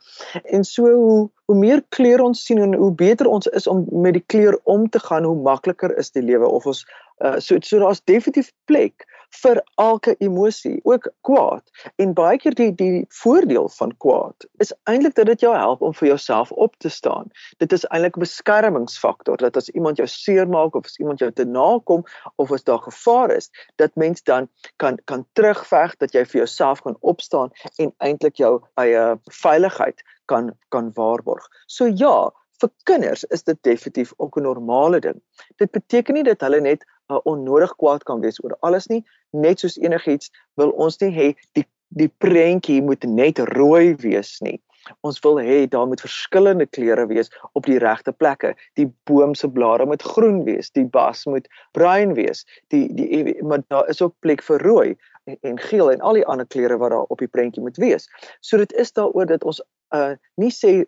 En 0.45 0.65
so 0.65 0.87
hoe 0.87 1.31
hoe 1.51 1.59
meer 1.59 1.83
kleur 1.89 2.21
ons 2.23 2.45
sien 2.45 2.59
en 2.63 2.75
hoe 2.75 2.93
beter 2.95 3.27
ons 3.27 3.47
is 3.47 3.67
om 3.67 3.87
met 3.91 4.13
die 4.13 4.25
kleur 4.27 4.59
om 4.65 4.89
te 4.89 5.01
gaan, 5.01 5.25
hoe 5.25 5.43
makliker 5.43 5.97
is 5.99 6.11
die 6.11 6.23
lewe 6.23 6.47
of 6.47 6.67
ons 6.67 6.87
uh, 7.25 7.39
so 7.39 7.57
so 7.61 7.79
daar's 7.79 8.05
definitief 8.05 8.53
plek 8.65 9.07
vir 9.43 9.61
elke 9.79 10.15
emosie, 10.19 10.81
ook 10.83 11.09
kwaad. 11.21 11.63
En 12.03 12.15
baie 12.15 12.39
keer 12.39 12.55
die 12.59 12.71
die 12.75 13.05
voordeel 13.23 13.69
van 13.77 13.93
kwaad 14.03 14.47
is 14.63 14.73
eintlik 14.91 15.15
dat 15.15 15.31
dit 15.31 15.45
jou 15.45 15.53
help 15.55 15.83
om 15.87 15.95
vir 15.95 16.09
jouself 16.09 16.51
op 16.53 16.75
te 16.83 16.91
staan. 16.91 17.31
Dit 17.63 17.73
is 17.73 17.87
eintlik 17.91 18.17
'n 18.17 18.25
beskermingsfaktor 18.27 19.37
dat 19.37 19.57
as 19.57 19.71
iemand 19.71 19.97
jou 19.97 20.09
seermaak 20.09 20.75
of 20.75 20.85
as 20.85 20.99
iemand 20.99 21.19
jou 21.19 21.31
te 21.33 21.45
nakom 21.45 22.05
of 22.37 22.53
as 22.53 22.65
daar 22.65 22.83
gevaar 22.83 23.31
is, 23.31 23.51
dat 23.77 23.95
mens 23.95 24.23
dan 24.23 24.49
kan 24.77 24.99
kan 25.05 25.27
terugveg, 25.33 25.97
dat 25.97 26.13
jy 26.13 26.25
vir 26.25 26.39
jouself 26.39 26.83
kan 26.83 26.97
opstaan 27.01 27.51
en 27.79 27.95
eintlik 27.99 28.37
jou 28.37 28.61
eie 28.75 29.19
veiligheid 29.25 30.03
kan 30.27 30.53
kan 30.69 30.91
waarborg. 30.95 31.47
So 31.67 31.87
ja, 31.87 32.33
vir 32.61 32.71
kinders 32.85 33.25
is 33.25 33.43
dit 33.43 33.59
definitief 33.63 34.13
ook 34.17 34.37
'n 34.37 34.43
normale 34.43 35.01
ding. 35.01 35.23
Dit 35.57 35.71
beteken 35.71 36.15
nie 36.15 36.25
dat 36.25 36.41
hulle 36.41 36.61
net 36.61 36.85
uh, 37.11 37.21
onnodig 37.29 37.75
kwaad 37.77 38.07
kan 38.09 38.23
wees 38.25 38.41
oor 38.45 38.57
alles 38.67 38.89
nie, 38.93 39.03
net 39.31 39.61
soos 39.61 39.79
enigiets 39.81 40.31
wil 40.61 40.71
ons 40.71 40.99
nie 41.03 41.13
hê 41.15 41.29
die 41.59 41.67
die 41.91 42.11
prentjie 42.23 42.79
moet 42.87 43.03
net 43.03 43.41
rooi 43.51 43.97
wees 43.99 44.37
nie. 44.47 44.61
Ons 45.07 45.19
wil 45.25 45.41
hê 45.43 45.67
daar 45.69 45.89
moet 45.91 46.01
verskillende 46.01 46.67
kleure 46.67 47.07
wees 47.11 47.31
op 47.59 47.67
die 47.67 47.79
regte 47.83 48.13
plekke. 48.13 48.55
Die 48.79 48.87
boom 49.11 49.35
se 49.35 49.51
blare 49.51 49.87
moet 49.87 50.03
groen 50.03 50.45
wees, 50.47 50.71
die 50.71 50.87
bas 50.87 51.27
moet 51.27 51.49
bruin 51.77 52.15
wees. 52.15 52.45
Die 52.73 52.87
die 52.95 53.35
maar 53.43 53.65
daar 53.69 53.91
is 53.91 54.01
ook 54.03 54.15
plek 54.25 54.43
vir 54.47 54.63
rooi 54.65 54.89
en, 55.27 55.37
en 55.43 55.59
geel 55.59 55.93
en 55.93 56.01
al 56.01 56.21
die 56.21 56.27
ander 56.27 56.47
kleure 56.47 56.79
wat 56.81 56.95
daar 56.95 57.11
op 57.13 57.19
die 57.19 57.29
prentjie 57.29 57.63
moet 57.63 57.83
wees. 57.83 58.09
So 58.41 58.57
dit 58.63 58.73
is 58.73 58.93
daaroor 58.93 59.27
dat 59.27 59.45
ons 59.45 59.63
uh 59.95 60.15
nie 60.41 60.55
sê 60.55 60.85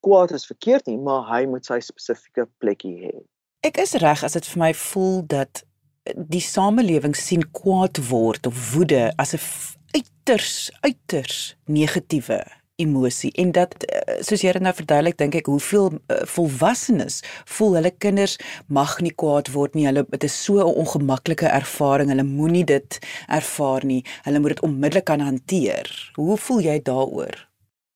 kwaad 0.00 0.32
is 0.32 0.46
verkeerd 0.46 0.86
nie, 0.86 0.98
maar 0.98 1.26
hy 1.28 1.44
moet 1.50 1.66
sy 1.66 1.80
spesifieke 1.84 2.48
plekkie 2.62 2.96
hê. 3.02 3.16
Ek 3.66 3.80
is 3.82 3.96
reg 3.98 4.20
as 4.22 4.36
dit 4.38 4.46
vir 4.52 4.60
my 4.62 4.70
voel 4.70 5.16
dat 5.26 5.64
die 6.14 6.42
samelewing 6.42 7.16
sien 7.18 7.42
kwaad 7.50 7.98
word 8.06 8.46
of 8.46 8.60
woede 8.74 9.10
as 9.18 9.34
'n 9.34 9.42
uiters 9.98 10.70
uiters 10.86 11.56
negatiewe 11.66 12.38
emosie 12.78 13.32
en 13.34 13.50
dat 13.52 13.74
eh, 13.82 14.22
soos 14.22 14.44
jy 14.44 14.52
dit 14.52 14.62
nou 14.62 14.74
verduidelik 14.74 15.18
dink 15.18 15.34
ek 15.34 15.50
hoeveel 15.50 15.90
uh, 15.90 16.20
volwassenes 16.30 17.18
voel 17.56 17.74
hulle 17.80 17.90
kinders 17.90 18.38
mag 18.68 19.00
nie 19.02 19.10
kwaad 19.10 19.50
word 19.50 19.74
nie. 19.74 19.88
Hulle 19.90 20.06
dit 20.06 20.24
is 20.24 20.44
so 20.44 20.62
'n 20.62 20.78
ongemaklike 20.84 21.50
ervaring. 21.50 22.08
Hulle 22.14 22.22
moenie 22.22 22.64
dit 22.64 23.00
ervaar 23.26 23.84
nie. 23.84 24.04
Hulle 24.22 24.38
moet 24.38 24.54
dit 24.54 24.62
onmiddellik 24.62 25.04
kan 25.04 25.20
hanteer. 25.20 26.12
Hoe 26.14 26.36
voel 26.36 26.60
jy 26.60 26.78
daaroor 26.82 27.47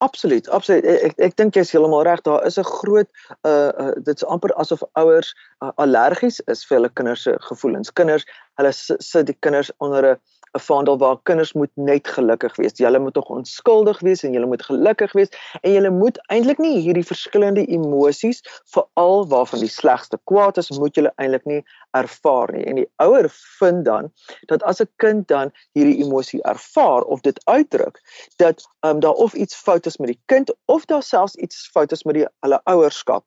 Absoluut, 0.02 0.48
absoluut. 0.48 0.86
Ek 0.88 1.02
ek, 1.12 1.18
ek 1.28 1.34
dink 1.38 1.54
jy 1.54 1.62
is 1.62 1.70
heeltemal 1.70 2.02
reg. 2.08 2.22
Daar 2.26 2.42
is 2.48 2.58
'n 2.58 2.66
groot 2.66 3.08
uh, 3.46 3.70
uh 3.82 3.92
dit's 4.06 4.24
amper 4.34 4.50
asof 4.62 4.82
ouers 4.98 5.30
uh, 5.62 5.70
allergies 5.84 6.40
is 6.54 6.64
vir 6.66 6.78
hulle 6.78 6.90
kinders 6.98 7.22
se 7.22 7.36
gevoelens. 7.48 7.92
Kinders, 8.00 8.26
hulle 8.58 8.72
sit 8.74 9.26
die 9.30 9.36
kinders 9.46 9.70
onder 9.78 10.08
'n 10.10 10.18
vaandel 10.60 10.98
waar 10.98 11.16
kinders 11.22 11.52
moet 11.52 11.70
net 11.74 12.08
gelukkig 12.08 12.56
wees. 12.56 12.76
Julle 12.76 12.98
moet 12.98 13.14
tog 13.14 13.28
onskuldig 13.28 14.00
wees 14.00 14.22
en 14.22 14.32
julle 14.32 14.46
moet 14.46 14.62
gelukkig 14.62 15.12
wees 15.12 15.28
en 15.60 15.72
julle 15.72 15.90
moet 15.90 16.18
eintlik 16.26 16.58
nie 16.58 16.80
hierdie 16.80 17.06
verskillende 17.06 17.64
emosies 17.66 18.42
veral 18.74 19.26
waarvan 19.28 19.64
die 19.64 19.70
slegste 19.72 20.18
kwaad 20.24 20.60
is 20.60 20.70
moet 20.78 20.96
julle 20.96 21.12
eintlik 21.16 21.44
nie 21.44 21.62
ervaar 21.96 22.52
nie. 22.52 22.64
En 22.64 22.80
die 22.82 22.88
ouer 22.96 23.28
vind 23.58 23.84
dan 23.84 24.12
dat 24.52 24.62
as 24.62 24.80
'n 24.80 24.88
kind 24.96 25.28
dan 25.28 25.52
hierdie 25.72 26.04
emosie 26.04 26.42
ervaar 26.42 27.02
of 27.02 27.20
dit 27.20 27.40
uitdruk 27.44 28.00
dat 28.36 28.69
um, 28.80 29.00
daar 29.00 29.14
of 29.14 29.34
iets 29.34 29.54
fout 29.54 29.86
is 29.86 29.96
met 29.96 30.08
die 30.08 30.20
kind 30.26 30.54
of 30.64 30.84
daar 30.84 31.02
selfs 31.02 31.34
iets 31.36 31.69
fout 31.72 31.92
is 31.92 32.04
met 32.04 32.14
die 32.14 32.26
hulle 32.40 32.60
ouerskap. 32.64 33.24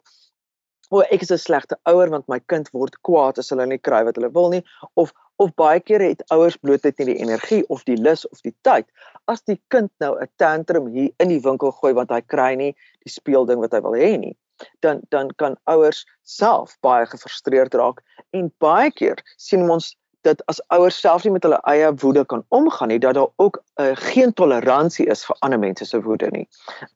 O, 0.89 1.01
ek 1.01 1.21
is 1.21 1.31
'n 1.31 1.37
slegte 1.37 1.77
ouer 1.89 2.09
want 2.09 2.27
my 2.27 2.39
kind 2.39 2.69
word 2.71 3.01
kwaad 3.01 3.39
as 3.41 3.49
hulle 3.49 3.65
nie 3.65 3.81
kry 3.81 4.03
wat 4.05 4.15
hulle 4.15 4.29
wil 4.31 4.49
nie 4.49 4.63
of 4.93 5.13
of 5.41 5.53
baie 5.59 5.79
keer 5.79 6.01
het 6.01 6.23
ouers 6.34 6.57
bloot 6.57 6.84
net 6.84 6.97
nie 7.00 7.12
die 7.12 7.22
energie 7.23 7.63
of 7.69 7.84
die 7.90 7.97
lus 7.97 8.25
of 8.29 8.41
die 8.46 8.56
tyd 8.68 8.88
as 9.31 9.44
die 9.50 9.59
kind 9.73 9.91
nou 10.03 10.16
'n 10.19 10.29
tantrum 10.38 10.88
hier 10.88 11.12
in 11.19 11.29
die 11.29 11.41
winkel 11.41 11.72
gooi 11.72 11.94
want 11.94 12.12
hy 12.12 12.22
kry 12.22 12.56
nie 12.56 12.73
die 13.03 13.13
speelding 13.13 13.59
wat 13.59 13.73
hy 13.73 13.81
wil 13.81 13.97
hê 14.00 14.16
nie 14.18 14.35
dan 14.79 15.01
dan 15.09 15.31
kan 15.35 15.57
ouers 15.66 16.06
self 16.23 16.78
baie 16.81 17.06
gefrustreerd 17.06 17.73
raak 17.73 18.01
en 18.31 18.51
baie 18.59 18.91
keer 18.91 19.23
sien 19.38 19.69
ons 19.69 19.96
dat 20.25 20.41
as 20.51 20.62
ouers 20.73 21.00
self 21.00 21.23
nie 21.23 21.34
met 21.35 21.44
hulle 21.46 21.59
eie 21.72 21.90
woede 22.03 22.25
kan 22.25 22.44
omgaan 22.57 22.90
nie 22.94 23.00
dat 23.00 23.17
daar 23.17 23.31
ook 23.35 23.59
uh, 23.81 23.91
geen 24.09 24.34
toleransie 24.34 25.06
is 25.16 25.25
vir 25.25 25.38
ander 25.40 25.59
mense 25.59 25.85
se 25.85 26.02
woede 26.02 26.29
nie 26.31 26.47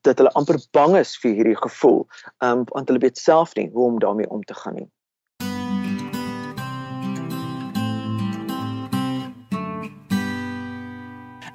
dat 0.08 0.18
hulle 0.18 0.34
amper 0.40 0.58
bang 0.78 0.96
is 0.98 1.18
vir 1.24 1.36
hierdie 1.38 1.60
gevoel 1.60 2.02
um, 2.40 2.64
want 2.74 2.90
hulle 2.90 3.04
weet 3.06 3.22
self 3.22 3.54
nie 3.60 3.70
hoe 3.74 3.86
om 3.92 4.00
daarmee 4.00 4.30
om 4.30 4.44
te 4.44 4.58
gaan 4.62 4.80
nie 4.82 4.90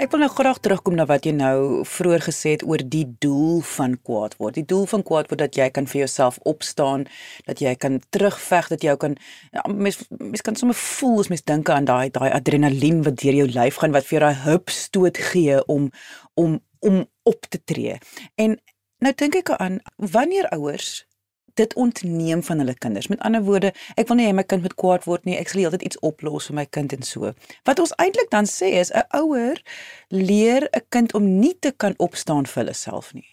Ek 0.05 0.13
wil 0.13 0.21
nou 0.21 0.29
graag 0.29 0.59
terugkom 0.61 0.99
na 0.99 1.07
wat 1.09 1.25
jy 1.25 1.31
nou 1.33 1.81
vroeër 1.89 2.27
gesê 2.27 2.51
het 2.53 2.63
oor 2.69 2.83
die 2.93 3.07
doel 3.25 3.63
van 3.65 3.95
kwaad 4.05 4.35
word. 4.37 4.59
Die 4.59 4.67
doel 4.69 4.85
van 4.91 5.01
kwaad 5.01 5.31
word 5.31 5.41
dat 5.41 5.57
jy 5.57 5.71
kan 5.73 5.87
vir 5.89 6.03
jouself 6.03 6.37
opstaan, 6.45 7.07
dat 7.49 7.63
jy 7.65 7.73
kan 7.81 7.97
terugveg, 8.13 8.69
dat 8.75 8.85
jy 8.85 8.99
kan 9.01 9.17
ja, 9.55 9.65
mens 9.71 10.03
mens 10.19 10.45
kan 10.45 10.61
sommer 10.61 10.77
voel 10.77 11.23
as 11.23 11.31
mens 11.33 11.47
dink 11.49 11.73
aan 11.73 11.89
daai 11.89 12.13
daai 12.13 12.29
adrenalien 12.37 13.01
wat 13.07 13.17
deur 13.23 13.39
jou 13.39 13.49
lyf 13.55 13.81
gaan 13.81 13.97
wat 13.97 14.05
vir 14.11 14.19
jou 14.19 14.23
daai 14.27 14.45
hup 14.45 14.75
stoot 14.77 15.23
gee 15.31 15.57
om 15.73 15.89
om 16.37 16.61
om 16.85 17.01
op 17.25 17.49
te 17.49 17.63
tree. 17.65 17.97
En 18.37 18.59
nou 19.01 19.17
dink 19.25 19.41
ek 19.41 19.55
aan 19.57 19.81
wanneer 19.97 20.53
ouers 20.53 21.07
dit 21.55 21.75
ontneem 21.75 22.43
van 22.43 22.59
hulle 22.59 22.75
kinders. 22.75 23.09
Met 23.09 23.21
ander 23.21 23.43
woorde, 23.43 23.73
ek 23.97 24.09
wil 24.09 24.17
nie 24.17 24.27
hê 24.27 24.35
my 24.35 24.43
kind 24.43 24.63
moet 24.63 24.75
kwaad 24.81 25.05
word 25.05 25.25
nie. 25.25 25.37
Ek 25.39 25.49
sal 25.49 25.65
altyd 25.65 25.87
iets 25.87 26.01
oplos 26.07 26.51
vir 26.51 26.59
my 26.61 26.67
kind 26.67 26.93
en 26.93 27.03
so. 27.03 27.33
Wat 27.69 27.79
ons 27.83 27.95
eintlik 28.03 28.31
dan 28.31 28.49
sê 28.51 28.75
is 28.81 28.91
'n 28.91 29.07
ouer 29.21 29.63
leer 30.09 30.69
'n 30.73 30.87
kind 30.89 31.15
om 31.15 31.39
nie 31.41 31.57
te 31.59 31.73
kan 31.73 31.95
opstaan 31.99 32.47
vir 32.47 32.63
hulle 32.63 32.75
self 32.75 33.15
nie. 33.15 33.29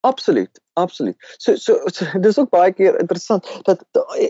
Absoluut, 0.00 0.60
absoluut. 0.74 1.16
So 1.38 1.56
so, 1.56 1.80
so 1.86 2.06
dis 2.24 2.38
ook 2.38 2.50
baie 2.50 2.72
keer 2.72 2.98
interessant 3.00 3.48
dat 3.68 3.84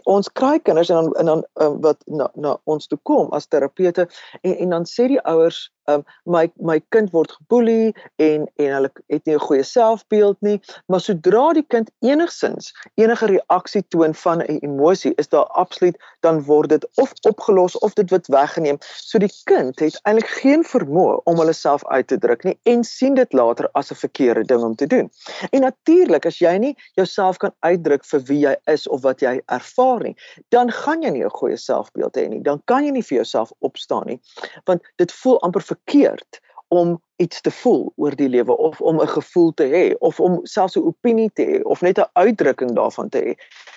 ons 0.04 0.28
kry 0.32 0.58
kinders 0.58 0.90
en 0.90 0.94
dan 0.94 1.14
en 1.14 1.26
dan 1.26 1.44
um, 1.54 1.80
wat 1.80 2.02
na 2.06 2.30
na 2.34 2.56
ons 2.64 2.86
toe 2.86 2.98
kom 3.02 3.30
as 3.32 3.46
terapeute 3.46 4.08
en 4.42 4.56
en 4.56 4.76
dan 4.76 4.88
sê 4.88 5.08
die 5.12 5.22
ouers 5.22 5.70
um, 5.86 6.04
my 6.26 6.50
my 6.60 6.80
kind 6.90 7.12
word 7.12 7.32
geboelie 7.32 7.92
en 8.22 8.46
en 8.56 8.72
hulle 8.76 8.90
het 9.10 9.26
nie 9.26 9.34
'n 9.34 9.46
goeie 9.46 9.62
selfbeeld 9.62 10.36
nie, 10.40 10.60
maar 10.86 11.00
sodra 11.00 11.52
die 11.52 11.66
kind 11.74 11.90
enigsins 12.00 12.72
enige 12.94 13.26
reaksie 13.26 13.84
toon 13.88 14.14
van 14.14 14.42
'n 14.42 14.58
emosie, 14.62 15.12
is 15.16 15.28
daar 15.28 15.46
absoluut 15.46 15.96
dan 16.20 16.42
word 16.42 16.68
dit 16.68 16.86
of 16.94 17.12
opgelos 17.28 17.78
of 17.78 17.94
dit 17.94 18.10
word 18.10 18.26
weggeneem. 18.26 18.78
So 18.80 19.18
die 19.18 19.32
kind 19.44 19.78
het 19.78 20.00
eintlik 20.02 20.28
geen 20.28 20.64
vermoë 20.64 21.20
om 21.24 21.38
hulle 21.38 21.52
self 21.52 21.86
uit 21.86 22.06
te 22.06 22.18
druk 22.18 22.44
nie 22.44 22.58
en 22.62 22.84
sien 22.84 23.14
dit 23.14 23.32
later 23.32 23.68
as 23.72 23.90
'n 23.90 23.94
verkeerde 23.94 24.44
ding 24.44 24.62
om 24.62 24.74
te 24.74 24.86
doen. 24.86 25.10
En 25.50 25.60
natuurlik 25.60 26.24
as 26.32 26.40
jy 26.40 26.52
nie 26.62 26.72
jouself 27.00 27.40
kan 27.42 27.52
uitdruk 27.66 28.06
vir 28.08 28.24
wie 28.30 28.40
jy 28.46 28.54
is 28.72 28.86
of 28.88 29.04
wat 29.06 29.24
jy 29.24 29.36
ervaar 29.52 30.04
nie, 30.06 30.14
dan 30.54 30.72
gaan 30.82 31.04
jy 31.04 31.12
nie 31.16 31.24
'n 31.24 31.36
goeie 31.40 31.58
selfbeeld 31.60 32.16
hê 32.16 32.28
nie. 32.28 32.40
Dan 32.40 32.62
kan 32.66 32.84
jy 32.84 32.92
nie 32.96 33.06
vir 33.08 33.22
jouself 33.22 33.52
opstaan 33.60 34.06
nie. 34.06 34.20
Want 34.66 34.82
dit 34.98 35.12
voel 35.12 35.40
amper 35.42 35.62
verkeerd 35.62 36.40
om 36.72 37.00
iets 37.20 37.40
te 37.40 37.50
voel 37.50 37.92
oor 38.00 38.14
die 38.16 38.28
lewe 38.28 38.56
of 38.56 38.80
om 38.80 39.00
'n 39.00 39.08
gevoel 39.08 39.52
te 39.54 39.66
hê 39.74 39.84
of 39.98 40.20
om 40.20 40.40
selfs 40.42 40.76
'n 40.76 40.86
opinie 40.90 41.30
te 41.34 41.44
hê 41.50 41.62
of 41.62 41.80
net 41.80 41.98
'n 41.98 42.10
uitdrukking 42.12 42.72
daarvan 42.74 43.08
te 43.08 43.18
hê. 43.18 43.32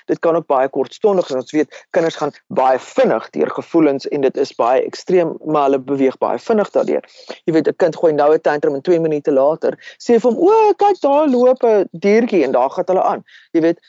Dit 0.05 0.19
kan 0.19 0.35
ook 0.35 0.47
baie 0.47 0.69
kortstondig 0.69 1.27
wees. 1.27 1.41
Ons 1.41 1.51
weet 1.51 1.85
kinders 1.89 2.15
gaan 2.15 2.31
baie 2.47 2.79
vinnig 2.79 3.29
deur 3.29 3.51
gevoelens 3.51 4.07
en 4.07 4.21
dit 4.21 4.37
is 4.37 4.55
baie 4.55 4.81
ekstreem, 4.81 5.37
maar 5.45 5.63
hulle 5.63 5.79
beweeg 5.79 6.17
baie 6.17 6.39
vinnig 6.39 6.69
daardeur. 6.69 7.03
Jy 7.45 7.53
weet 7.53 7.67
'n 7.67 7.75
kind 7.75 7.95
gooi 7.95 8.13
nou 8.13 8.33
'n 8.33 8.41
tantrum 8.41 8.75
en 8.75 8.81
2 8.81 8.99
minute 8.99 9.31
later 9.31 9.73
sê 9.97 10.19
vir 10.19 10.31
hom: 10.31 10.37
"O, 10.37 10.73
kyk 10.73 10.99
daar 11.01 11.27
loop 11.27 11.63
'n 11.63 11.89
diertjie" 11.91 12.43
en 12.43 12.51
daar 12.51 12.69
gaan 12.69 12.85
hulle 12.87 13.03
aan. 13.03 13.23
Jy 13.51 13.61
weet, 13.61 13.79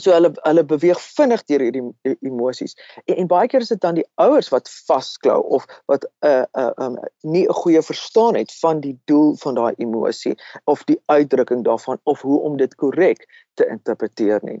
so 0.00 0.12
hulle 0.12 0.32
hulle 0.44 0.64
beweeg 0.64 1.00
vinnig 1.16 1.42
deur 1.50 1.64
hierdie 1.64 1.84
emosies 2.26 2.76
en, 3.04 3.16
en 3.16 3.30
baie 3.30 3.48
keer 3.48 3.64
is 3.64 3.72
dit 3.72 3.80
dan 3.80 3.98
die 3.98 4.06
ouers 4.22 4.50
wat 4.52 4.68
vasklou 4.88 5.38
of 5.58 5.66
wat 5.92 6.04
'n 6.04 6.28
uh, 6.28 6.44
'n 6.44 6.60
uh, 6.62 6.86
um, 6.86 6.98
nie 7.22 7.46
'n 7.48 7.58
goeie 7.62 7.82
verstaan 7.82 8.36
het 8.36 8.52
van 8.60 8.80
die 8.80 8.96
doel 9.04 9.36
van 9.44 9.54
daai 9.54 9.74
emosie 9.76 10.34
of 10.64 10.84
die 10.84 11.00
uitdrukking 11.06 11.64
daarvan 11.64 11.98
of 12.04 12.20
hoe 12.20 12.40
om 12.40 12.56
dit 12.56 12.74
korrek 12.74 13.26
te 13.54 13.66
interpreteer 13.66 14.40
nie. 14.42 14.60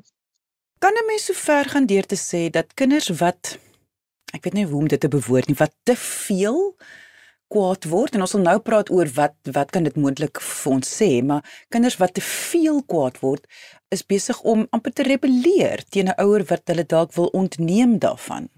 Kan 0.78 0.92
'n 0.92 1.06
mens 1.06 1.24
so 1.24 1.32
ver 1.32 1.64
gaan 1.64 1.86
deur 1.86 2.06
te 2.06 2.16
sê 2.16 2.50
dat 2.50 2.74
kinders 2.74 3.08
wat 3.08 3.58
ek 4.34 4.44
weet 4.44 4.54
nie 4.54 4.66
hoe 4.66 4.80
om 4.80 4.88
dit 4.88 5.00
te 5.00 5.08
bewoord 5.08 5.46
nie, 5.46 5.56
wat 5.58 5.74
te 5.82 5.96
veel 5.96 6.76
kwaad 7.52 7.88
word 7.90 8.14
en 8.14 8.24
ons 8.26 8.34
sal 8.34 8.44
nou 8.44 8.58
praat 8.68 8.90
oor 8.90 9.10
wat 9.18 9.36
wat 9.56 9.70
kan 9.74 9.86
dit 9.88 9.96
moontlik 9.96 10.40
vir 10.40 10.72
ons 10.72 10.92
sê 11.00 11.10
maar 11.30 11.56
kinders 11.74 11.98
wat 12.02 12.14
te 12.18 12.24
veel 12.28 12.82
kwaad 12.92 13.20
word 13.22 13.46
is 13.94 14.06
besig 14.14 14.40
om 14.42 14.66
amper 14.70 14.92
te 14.92 15.06
rebelleer 15.06 15.84
teen 15.90 16.08
'n 16.10 16.20
ouer 16.26 16.44
wat 16.50 16.62
hulle 16.72 16.86
dalk 16.96 17.14
wil 17.18 17.30
ontneem 17.42 17.98
daarvan 17.98 18.50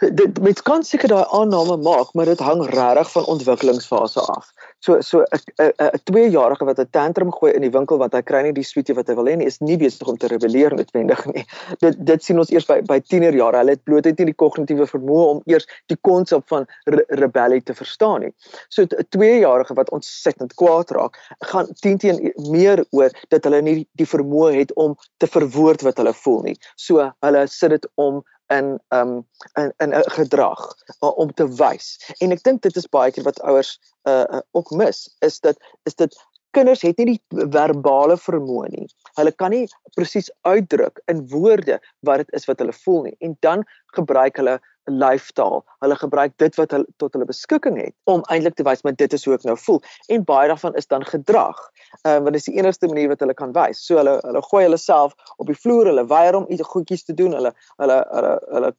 dit 0.00 0.40
mens 0.40 0.62
kan 0.62 0.82
seker 0.84 1.08
daai 1.08 1.26
aanname 1.30 1.76
maak, 1.76 2.12
maar 2.12 2.26
dit 2.26 2.38
hang 2.38 2.64
regtig 2.66 3.10
van 3.10 3.24
ontwikkelingsfase 3.24 4.20
af. 4.20 4.50
So 4.84 5.00
so 5.00 5.24
'n 5.24 5.72
'n 5.80 6.00
2-jarige 6.10 6.64
wat 6.68 6.78
'n 6.78 6.90
tantrum 6.90 7.30
gooi 7.32 7.52
in 7.56 7.62
die 7.64 7.70
winkel 7.72 7.98
want 7.98 8.12
hy 8.12 8.20
kry 8.22 8.42
nie 8.44 8.52
die 8.52 8.66
sweetie 8.70 8.96
wat 8.98 9.08
hy 9.08 9.14
wil 9.16 9.30
hê 9.30 9.36
nie, 9.40 9.46
is 9.48 9.56
nie 9.64 9.78
besig 9.80 10.08
om 10.12 10.18
te 10.20 10.28
rebelleer 10.28 10.74
noodwendig 10.76 11.22
nie. 11.32 11.44
Dit 11.84 11.96
dit 12.10 12.24
sien 12.24 12.38
ons 12.42 12.52
eers 12.52 12.68
by 12.68 12.76
by 12.90 12.98
tienerjare. 13.00 13.62
Hulle 13.62 13.76
het 13.78 13.84
bloot 13.88 14.04
net 14.04 14.20
nie 14.20 14.28
die 14.32 14.36
kognitiewe 14.42 14.86
vermoë 14.90 15.30
om 15.30 15.40
eers 15.48 15.64
die 15.92 15.96
konsep 16.08 16.44
van 16.52 16.68
re 16.96 17.06
rebellie 17.22 17.62
te 17.62 17.76
verstaan 17.80 18.26
nie. 18.26 18.32
So 18.68 18.84
'n 18.84 19.08
2-jarige 19.16 19.78
wat 19.80 19.90
ontsettend 19.90 20.52
kwaad 20.60 20.92
raak, 20.98 21.16
gaan 21.48 21.72
10 21.80 21.98
teen 22.04 22.20
meer 22.52 22.84
oor 22.90 23.10
dat 23.32 23.48
hulle 23.48 23.62
nie 23.62 23.88
die 23.96 24.10
vermoë 24.12 24.52
het 24.60 24.76
om 24.76 24.98
te 25.16 25.26
verwoord 25.38 25.88
wat 25.88 25.96
hulle 25.96 26.12
voel 26.12 26.42
nie. 26.50 26.56
So 26.76 27.10
hulle 27.24 27.46
sit 27.48 27.70
dit 27.70 27.88
om 27.94 28.20
in 28.58 28.74
um 28.98 29.16
in 29.60 29.72
in 29.84 29.94
'n 29.94 30.10
gedrag 30.18 30.60
uh, 31.00 31.12
om 31.18 31.32
te 31.32 31.48
wys. 31.60 31.96
En 32.18 32.32
ek 32.32 32.42
dink 32.42 32.62
dit 32.62 32.76
is 32.76 32.88
baie 32.88 33.12
keer 33.12 33.26
wat 33.26 33.42
ouers 33.42 33.78
uh, 34.08 34.24
uh 34.24 34.42
ook 34.52 34.70
mis 34.70 35.08
is 35.20 35.40
dat 35.40 35.56
is 35.84 35.94
dit 35.94 36.16
kinders 36.54 36.82
het 36.86 37.00
nie 37.00 37.14
die 37.14 37.50
verbale 37.50 38.16
vermoë 38.20 38.68
nie. 38.76 38.86
Hulle 39.18 39.32
kan 39.32 39.50
nie 39.54 39.66
presies 39.98 40.30
uitdruk 40.46 41.00
in 41.10 41.24
woorde 41.32 41.80
wat 42.06 42.22
dit 42.22 42.36
is 42.38 42.46
wat 42.50 42.62
hulle 42.62 42.76
voel 42.84 43.02
nie. 43.08 43.16
En 43.26 43.36
dan 43.46 43.64
gebruik 43.98 44.38
hulle 44.40 44.60
lyfstaal. 44.84 45.64
Hulle 45.84 45.96
gebruik 45.96 46.32
dit 46.36 46.56
wat 46.60 46.70
hulle 46.70 46.86
tot 46.96 47.12
hulle 47.16 47.28
beskikking 47.28 47.78
het 47.80 47.94
om 48.10 48.22
eintlik 48.32 48.54
te 48.58 48.66
wys 48.66 48.82
maar 48.84 48.94
dit 48.94 49.12
is 49.12 49.24
hoe 49.24 49.34
ek 49.34 49.46
nou 49.48 49.56
voel. 49.66 49.80
En 50.12 50.24
baie 50.24 50.48
daarvan 50.48 50.74
is 50.80 50.86
dan 50.86 51.04
gedrag. 51.04 51.60
Ehm 52.02 52.16
uh, 52.16 52.20
want 52.24 52.32
dit 52.32 52.42
is 52.42 52.50
die 52.50 52.58
enigste 52.58 52.90
manier 52.90 53.08
wat 53.08 53.20
hulle 53.20 53.34
kan 53.34 53.52
wys. 53.56 53.80
So 53.86 53.96
hulle 54.00 54.18
hulle 54.22 54.42
gooi 54.50 54.64
hulle 54.64 54.80
self 54.80 55.14
op 55.36 55.46
die 55.46 55.58
vloer, 55.58 55.92
hulle 55.92 56.06
weier 56.06 56.36
om 56.36 56.48
iets 56.48 56.62
goedjies 56.74 57.04
te 57.04 57.14
doen. 57.14 57.32
Hulle 57.32 57.54
hulle 57.76 58.00
hulle 58.10 58.34
hulle 58.50 58.74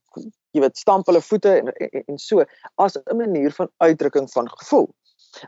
jy 0.55 0.63
weet 0.63 0.77
stamp 0.79 1.07
hulle 1.11 1.21
voete 1.21 1.57
en, 1.59 1.73
en 1.73 2.03
en 2.13 2.21
so 2.21 2.45
as 2.75 2.97
'n 2.97 3.17
manier 3.17 3.51
van 3.51 3.69
uitdrukking 3.77 4.31
van 4.31 4.49
gevoel. 4.49 4.89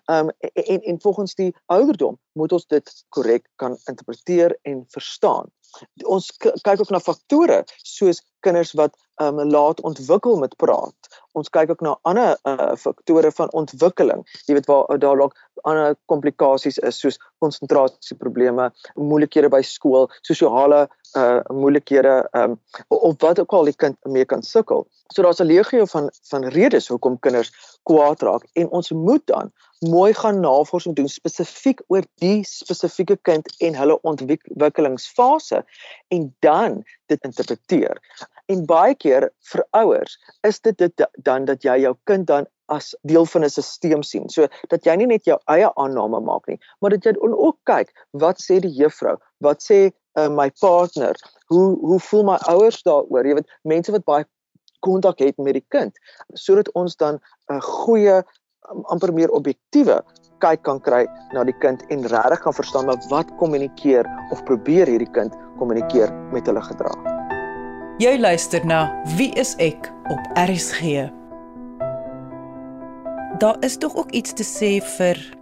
Ehm 0.05 0.27
um, 0.27 0.31
en, 0.39 0.63
en 0.65 0.81
en 0.81 1.01
volgens 1.01 1.35
die 1.35 1.55
ouderdom 1.65 2.19
moet 2.33 2.51
ons 2.51 2.67
dit 2.67 2.93
korrek 3.09 3.47
kan 3.55 3.77
interpreteer 3.85 4.57
en 4.61 4.85
verstaan. 4.87 5.51
Ons 6.05 6.31
kyk 6.37 6.79
ook 6.79 6.89
na 6.93 6.99
faktore 7.03 7.63
soos 7.83 8.21
kinders 8.45 8.71
wat 8.79 8.95
um, 9.21 9.41
laat 9.49 9.81
ontwikkel 9.81 10.37
met 10.39 10.55
praat. 10.55 11.09
Ons 11.37 11.49
kyk 11.53 11.73
ook 11.73 11.83
na 11.85 11.95
ander 12.01 12.37
uh, 12.49 12.73
faktore 12.79 13.31
van 13.31 13.51
ontwikkeling. 13.51 14.23
Jy 14.45 14.57
weet 14.57 14.69
waar 14.69 14.99
daar 14.99 15.19
dalk 15.23 15.35
ander 15.67 15.95
komplikasies 16.11 16.77
is 16.85 16.99
soos 17.01 17.17
konsentrasieprobleme, 17.43 18.69
moeilikhede 18.95 19.49
by 19.53 19.61
skool, 19.65 20.07
sosiale 20.21 20.85
uh 21.15 21.39
moeilikhede 21.47 22.27
um, 22.31 22.59
of 22.87 23.15
wat 23.21 23.39
ook 23.39 23.53
al 23.53 23.63
die 23.63 23.75
kind 23.75 23.95
mee 24.03 24.25
kan 24.25 24.43
sukkel. 24.43 24.87
So 25.13 25.21
daar's 25.21 25.39
'n 25.39 25.47
legio 25.47 25.85
van 25.85 26.09
van 26.29 26.45
redes 26.45 26.87
hoekom 26.87 27.19
kinders 27.19 27.51
kwaad 27.83 28.21
raak 28.21 28.43
en 28.53 28.69
ons 28.69 28.91
moet 28.91 29.25
dan 29.25 29.51
mooi 29.79 30.13
gaan 30.13 30.39
navorsing 30.39 30.95
doen 30.95 31.07
spesifiek 31.07 31.81
oor 31.87 32.03
die 32.15 32.43
spesifieke 32.43 33.17
kind 33.21 33.55
en 33.57 33.75
hulle 33.75 34.01
ontwikkelingsfase 34.01 35.63
en 36.07 36.35
dan 36.39 36.83
dit 37.05 37.23
interpreteer. 37.23 38.01
En 38.45 38.65
baie 38.65 38.95
keer 38.95 39.31
vir 39.51 39.65
ouers 39.71 40.17
is 40.47 40.59
dit 40.59 40.77
dit 40.77 41.07
dan 41.13 41.45
dat 41.45 41.63
jy 41.63 41.81
jou 41.83 41.95
kind 42.03 42.27
dan 42.27 42.47
as 42.67 42.95
deel 43.01 43.25
van 43.25 43.43
'n 43.43 43.49
stelsel 43.49 44.03
sien. 44.03 44.29
So 44.29 44.47
dat 44.67 44.85
jy 44.85 44.95
nie 44.95 45.07
net 45.07 45.25
jou 45.25 45.37
eie 45.45 45.69
aanname 45.75 46.19
maak 46.19 46.47
nie, 46.47 46.59
maar 46.79 46.89
dat 46.89 47.03
jy 47.03 47.13
ook 47.21 47.57
kyk 47.63 47.91
wat 48.11 48.41
sê 48.41 48.59
die 48.59 48.73
juffrou, 48.73 49.17
wat 49.39 49.63
sê 49.63 49.91
uh, 50.17 50.29
my 50.29 50.49
partner, 50.59 51.15
hoe 51.47 51.77
hoe 51.79 51.99
voel 51.99 52.23
my 52.23 52.37
ouers 52.51 52.81
daaroor? 52.83 53.25
Jy 53.25 53.37
weet, 53.39 53.53
mense 53.61 53.91
wat 53.91 54.05
baie 54.05 54.25
kontak 54.79 55.19
het 55.19 55.37
met 55.37 55.57
die 55.57 55.65
kind 55.73 55.97
sodat 56.33 56.69
ons 56.77 56.95
dan 56.95 57.19
'n 57.51 57.61
goeie 57.61 58.21
um, 58.69 58.83
amper 58.93 59.13
meer 59.13 59.31
objektiewe 59.31 60.03
kyk 60.39 60.61
kan 60.63 60.79
kry 60.81 61.05
na 61.33 61.43
die 61.43 61.57
kind 61.61 61.83
en 61.89 62.05
regtig 62.05 62.41
kan 62.41 62.53
verstaan 62.53 62.85
maar 62.85 63.01
wat 63.09 63.31
kommunikeer 63.37 64.05
of 64.31 64.43
probeer 64.43 64.87
hierdie 64.87 65.11
kind 65.11 65.33
kommunikeer 65.57 66.13
met 66.31 66.45
hulle 66.45 66.61
gedrag. 66.61 66.97
Jy 67.97 68.17
luister 68.19 68.65
na 68.65 68.93
Wie 69.17 69.33
is 69.33 69.55
ek 69.57 69.89
op 70.13 70.19
RSG. 70.37 71.09
Daar 73.41 73.57
is 73.59 73.77
tog 73.77 73.95
ook 73.95 74.11
iets 74.11 74.33
te 74.33 74.45
sê 74.45 74.77
vir 74.97 75.36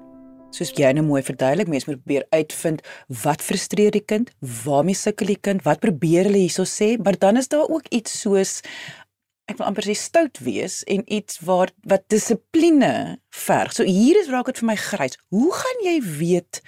soos 0.56 0.74
jy 0.76 0.92
nou 0.96 1.06
mooi 1.06 1.22
verduidelik, 1.26 1.72
mense 1.72 1.90
moet 1.90 2.02
probeer 2.02 2.28
uitvind 2.36 2.84
wat 3.24 3.44
frustreer 3.46 3.96
die 3.96 4.04
kind, 4.06 4.32
waarmee 4.66 4.98
sukkel 4.98 5.34
die 5.34 5.42
kind, 5.42 5.66
wat 5.68 5.84
probeer 5.84 6.30
hulle 6.30 6.46
hierso 6.46 6.68
sê, 6.70 6.96
maar 7.02 7.20
dan 7.20 7.42
is 7.42 7.52
daar 7.52 7.68
ook 7.68 7.90
iets 7.96 8.22
soos 8.24 8.62
ek 9.46 9.60
wil 9.60 9.68
amper 9.68 9.86
sê 9.86 9.94
stout 9.98 10.40
wees 10.42 10.80
en 10.90 11.04
iets 11.12 11.38
waar 11.46 11.70
wat 11.86 12.08
dissipline 12.10 13.20
verg. 13.46 13.76
So 13.78 13.86
hier 13.86 14.18
is 14.18 14.32
raak 14.34 14.50
dit 14.50 14.62
vir 14.62 14.70
my 14.72 14.78
grys. 14.80 15.20
Hoe 15.34 15.52
gaan 15.54 15.84
jy 15.86 15.96
weet 16.02 16.62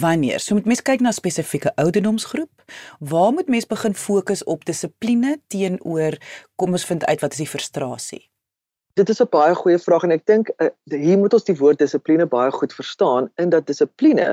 wanneer? 0.00 0.40
So 0.40 0.56
moet 0.56 0.68
mens 0.70 0.84
kyk 0.84 1.04
na 1.04 1.12
spesifieke 1.12 1.74
ouderdomsgroep. 1.80 2.64
Waar 3.12 3.32
moet 3.36 3.52
mens 3.52 3.68
begin 3.68 3.96
fokus 3.98 4.44
op 4.48 4.64
dissipline 4.64 5.36
teenoor 5.52 6.16
kom 6.56 6.72
ons 6.72 6.88
vind 6.88 7.04
uit 7.04 7.20
wat 7.20 7.36
is 7.36 7.44
die 7.44 7.50
frustrasie? 7.50 8.24
Dit 8.94 9.08
is 9.08 9.20
'n 9.20 9.26
baie 9.30 9.54
goeie 9.54 9.78
vraag 9.78 10.02
en 10.06 10.12
ek 10.14 10.26
dink 10.26 10.50
uh, 10.62 10.68
hier 10.86 11.18
moet 11.18 11.32
ons 11.34 11.44
die 11.44 11.56
woord 11.58 11.80
dissipline 11.82 12.26
baie 12.30 12.50
goed 12.54 12.72
verstaan 12.72 13.26
in 13.42 13.50
dat 13.50 13.66
dissipline 13.66 14.26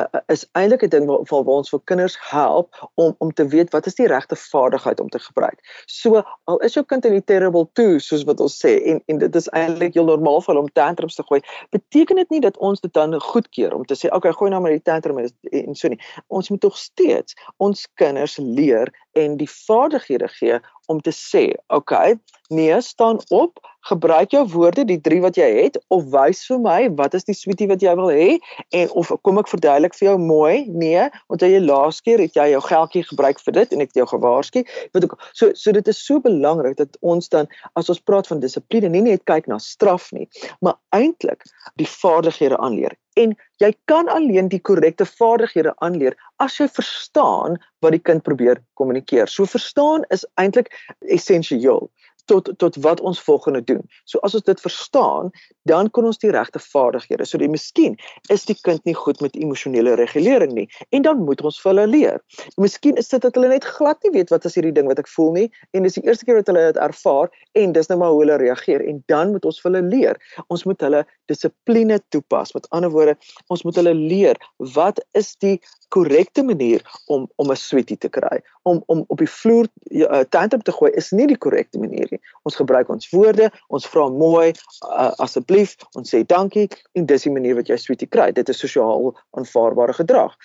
uh, 0.00 0.06
is 0.32 0.46
eintlik 0.56 0.84
'n 0.86 0.88
ding 0.88 1.04
waar, 1.06 1.20
waar 1.28 1.58
ons 1.60 1.68
vir 1.68 1.80
kinders 1.84 2.16
help 2.30 2.88
om 2.94 3.12
om 3.18 3.32
te 3.32 3.46
weet 3.46 3.72
wat 3.76 3.86
is 3.86 3.94
die 3.94 4.06
regte 4.08 4.36
vaardigheid 4.36 5.00
om 5.00 5.08
te 5.08 5.18
gebruik. 5.18 5.60
So 5.86 6.22
al 6.44 6.58
is 6.64 6.74
jou 6.74 6.84
kind 6.84 7.04
in 7.04 7.12
die 7.12 7.24
terrible 7.24 7.68
two 7.72 7.98
soos 7.98 8.24
wat 8.24 8.40
ons 8.40 8.56
sê 8.56 8.80
en 8.94 9.02
en 9.06 9.18
dit 9.18 9.36
is 9.36 9.50
eintlik 9.52 9.94
heel 9.94 10.08
normaal 10.08 10.40
vir 10.40 10.56
hom 10.62 10.72
tantrums 10.72 11.14
te 11.14 11.22
gooi, 11.22 11.42
beteken 11.70 12.16
dit 12.16 12.30
nie 12.30 12.40
dat 12.40 12.56
ons 12.56 12.80
dit 12.80 12.92
dan 12.92 13.20
goedkeur 13.20 13.74
om 13.74 13.84
te 13.84 13.94
sê 13.94 14.08
okay, 14.08 14.32
gooi 14.32 14.50
nou 14.50 14.60
maar 14.60 14.72
die 14.72 14.80
tantrum 14.80 15.18
en, 15.18 15.28
en 15.52 15.74
so 15.74 15.88
nie. 15.88 16.00
Ons 16.28 16.48
moet 16.48 16.60
tog 16.60 16.76
steeds 16.76 17.36
ons 17.56 17.84
kinders 17.94 18.38
leer 18.40 18.88
en 19.16 19.36
die 19.40 19.50
vaardighede 19.50 20.28
gee 20.28 20.60
om 20.86 21.00
te 21.02 21.10
sê, 21.10 21.48
okay, 21.72 22.14
nee, 22.48 22.80
staan 22.80 23.18
op, 23.34 23.58
gebruik 23.88 24.30
jou 24.34 24.42
woorde, 24.50 24.84
die 24.86 25.00
drie 25.00 25.20
wat 25.22 25.38
jy 25.38 25.46
het 25.56 25.78
of 25.94 26.06
wys 26.12 26.42
vir 26.46 26.58
my 26.62 26.78
wat 26.98 27.14
is 27.18 27.26
die 27.26 27.34
sweetie 27.38 27.68
wat 27.70 27.82
jy 27.82 27.94
wil 27.98 28.10
hê 28.10 28.36
en 28.74 28.90
of 28.98 29.12
kom 29.26 29.38
ek 29.42 29.50
verduidelik 29.50 29.94
vir 29.98 30.08
jou 30.08 30.16
mooi? 30.22 30.66
Nee, 30.70 31.06
want 31.30 31.42
jy 31.42 31.60
laas 31.62 32.00
keer 32.06 32.22
het 32.22 32.38
jy 32.38 32.48
jou 32.52 32.62
geldjie 32.66 33.04
gebruik 33.06 33.42
vir 33.46 33.58
dit 33.60 33.74
en 33.74 33.84
ek 33.84 33.92
het 33.92 34.02
jou 34.02 34.08
gewaarsku. 34.14 34.64
Wat 34.94 35.06
ook 35.06 35.16
so 35.32 35.54
so 35.54 35.74
dit 35.74 35.90
is 35.92 36.02
so 36.02 36.22
belangrik 36.22 36.78
dat 36.82 36.98
ons 37.00 37.30
dan 37.32 37.50
as 37.78 37.90
ons 37.92 38.02
praat 38.02 38.30
van 38.30 38.42
dissipline 38.42 38.90
nie 38.94 39.04
net 39.06 39.26
kyk 39.30 39.50
na 39.50 39.60
straf 39.62 40.10
nie, 40.16 40.26
maar 40.60 40.78
eintlik 40.94 41.46
die 41.80 41.90
vaardighede 41.90 42.58
aanleer. 42.58 42.98
En 43.16 43.34
jy 43.62 43.72
kan 43.90 44.08
alleen 44.12 44.50
die 44.52 44.60
korrekte 44.60 45.06
vaardighede 45.08 45.72
aanleer 45.84 46.16
as 46.42 46.58
jy 46.60 46.68
verstaan 46.68 47.56
wat 47.84 47.96
die 47.96 48.02
kind 48.02 48.24
probeer 48.26 48.60
kommunikeer. 48.80 49.28
So 49.28 49.48
verstaan 49.48 50.04
is 50.14 50.26
eintlik 50.40 50.72
essensieel 51.12 51.88
tot 52.30 52.50
tot 52.58 52.76
wat 52.84 53.00
ons 53.00 53.20
volgende 53.22 53.62
doen. 53.64 53.82
So 54.04 54.18
as 54.26 54.34
ons 54.34 54.44
dit 54.46 54.60
verstaan, 54.60 55.30
dan 55.70 55.90
kan 55.90 56.08
ons 56.08 56.18
die 56.22 56.30
regte 56.34 56.60
vaardighede. 56.62 57.26
So 57.26 57.38
die 57.38 57.50
miskien 57.50 57.96
is 58.32 58.46
die 58.48 58.56
kind 58.66 58.84
nie 58.88 58.94
goed 58.94 59.20
met 59.24 59.36
emosionele 59.36 59.96
regulering 60.00 60.54
nie 60.56 60.66
en 60.90 61.06
dan 61.06 61.24
moet 61.24 61.42
ons 61.46 61.60
vir 61.62 61.72
hulle 61.72 61.86
leer. 61.92 62.20
Miskien 62.60 62.98
is 63.00 63.10
dit 63.12 63.22
dat 63.22 63.38
hulle 63.38 63.50
net 63.52 63.66
glad 63.78 64.02
nie 64.04 64.14
weet 64.18 64.32
wat 64.34 64.46
is 64.48 64.58
hierdie 64.58 64.74
ding 64.76 64.90
wat 64.90 65.02
ek 65.02 65.10
voel 65.14 65.32
nie 65.36 65.46
en 65.72 65.86
dis 65.86 65.98
die 65.98 66.04
eerste 66.06 66.28
keer 66.28 66.40
wat 66.40 66.50
hulle 66.52 66.66
dit 66.70 66.82
ervaar 66.82 67.32
en 67.58 67.74
dis 67.76 67.90
nou 67.92 67.98
maar 68.02 68.14
hoe 68.14 68.22
hulle 68.24 68.40
reageer 68.42 68.84
en 68.86 69.02
dan 69.12 69.34
moet 69.34 69.46
ons 69.48 69.60
vir 69.62 69.70
hulle 69.72 69.84
leer. 69.90 70.20
Ons 70.52 70.66
moet 70.68 70.86
hulle 70.86 71.04
dissipline 71.30 72.00
toepas. 72.14 72.54
Met 72.54 72.68
ander 72.76 72.92
woorde, 72.92 73.16
ons 73.52 73.64
moet 73.66 73.76
hulle 73.80 73.94
leer 73.96 74.40
wat 74.74 75.00
is 75.18 75.34
die 75.42 75.56
korrekte 75.88 76.42
manier 76.42 76.82
om 77.06 77.30
om 77.36 77.50
'n 77.50 77.56
sweetie 77.56 77.98
te 77.98 78.08
kry. 78.08 78.42
Om 78.62 78.82
om 78.86 79.04
op 79.06 79.18
die 79.18 79.30
vloer 79.30 79.68
uh, 79.90 80.20
tantrum 80.20 80.62
te 80.62 80.72
gooi 80.72 80.92
is 80.92 81.10
nie 81.10 81.26
die 81.26 81.38
korrekte 81.38 81.78
manier 81.78 82.06
nie. 82.10 82.20
Ons 82.42 82.56
gebruik 82.56 82.88
ons 82.88 83.10
woorde, 83.10 83.50
ons 83.68 83.86
vra 83.86 84.08
mooi 84.08 84.52
uh, 84.52 85.12
asseblief, 85.18 85.76
ons 85.94 86.14
sê 86.14 86.24
dankie 86.26 86.68
en 86.92 87.06
dis 87.06 87.22
die 87.22 87.32
manier 87.32 87.54
wat 87.54 87.68
jy 87.68 87.76
sweetie 87.76 88.08
kry. 88.08 88.32
Dit 88.32 88.48
is 88.48 88.58
sosiaal 88.58 89.14
aanvaarbare 89.30 89.92
gedrag. 89.92 90.36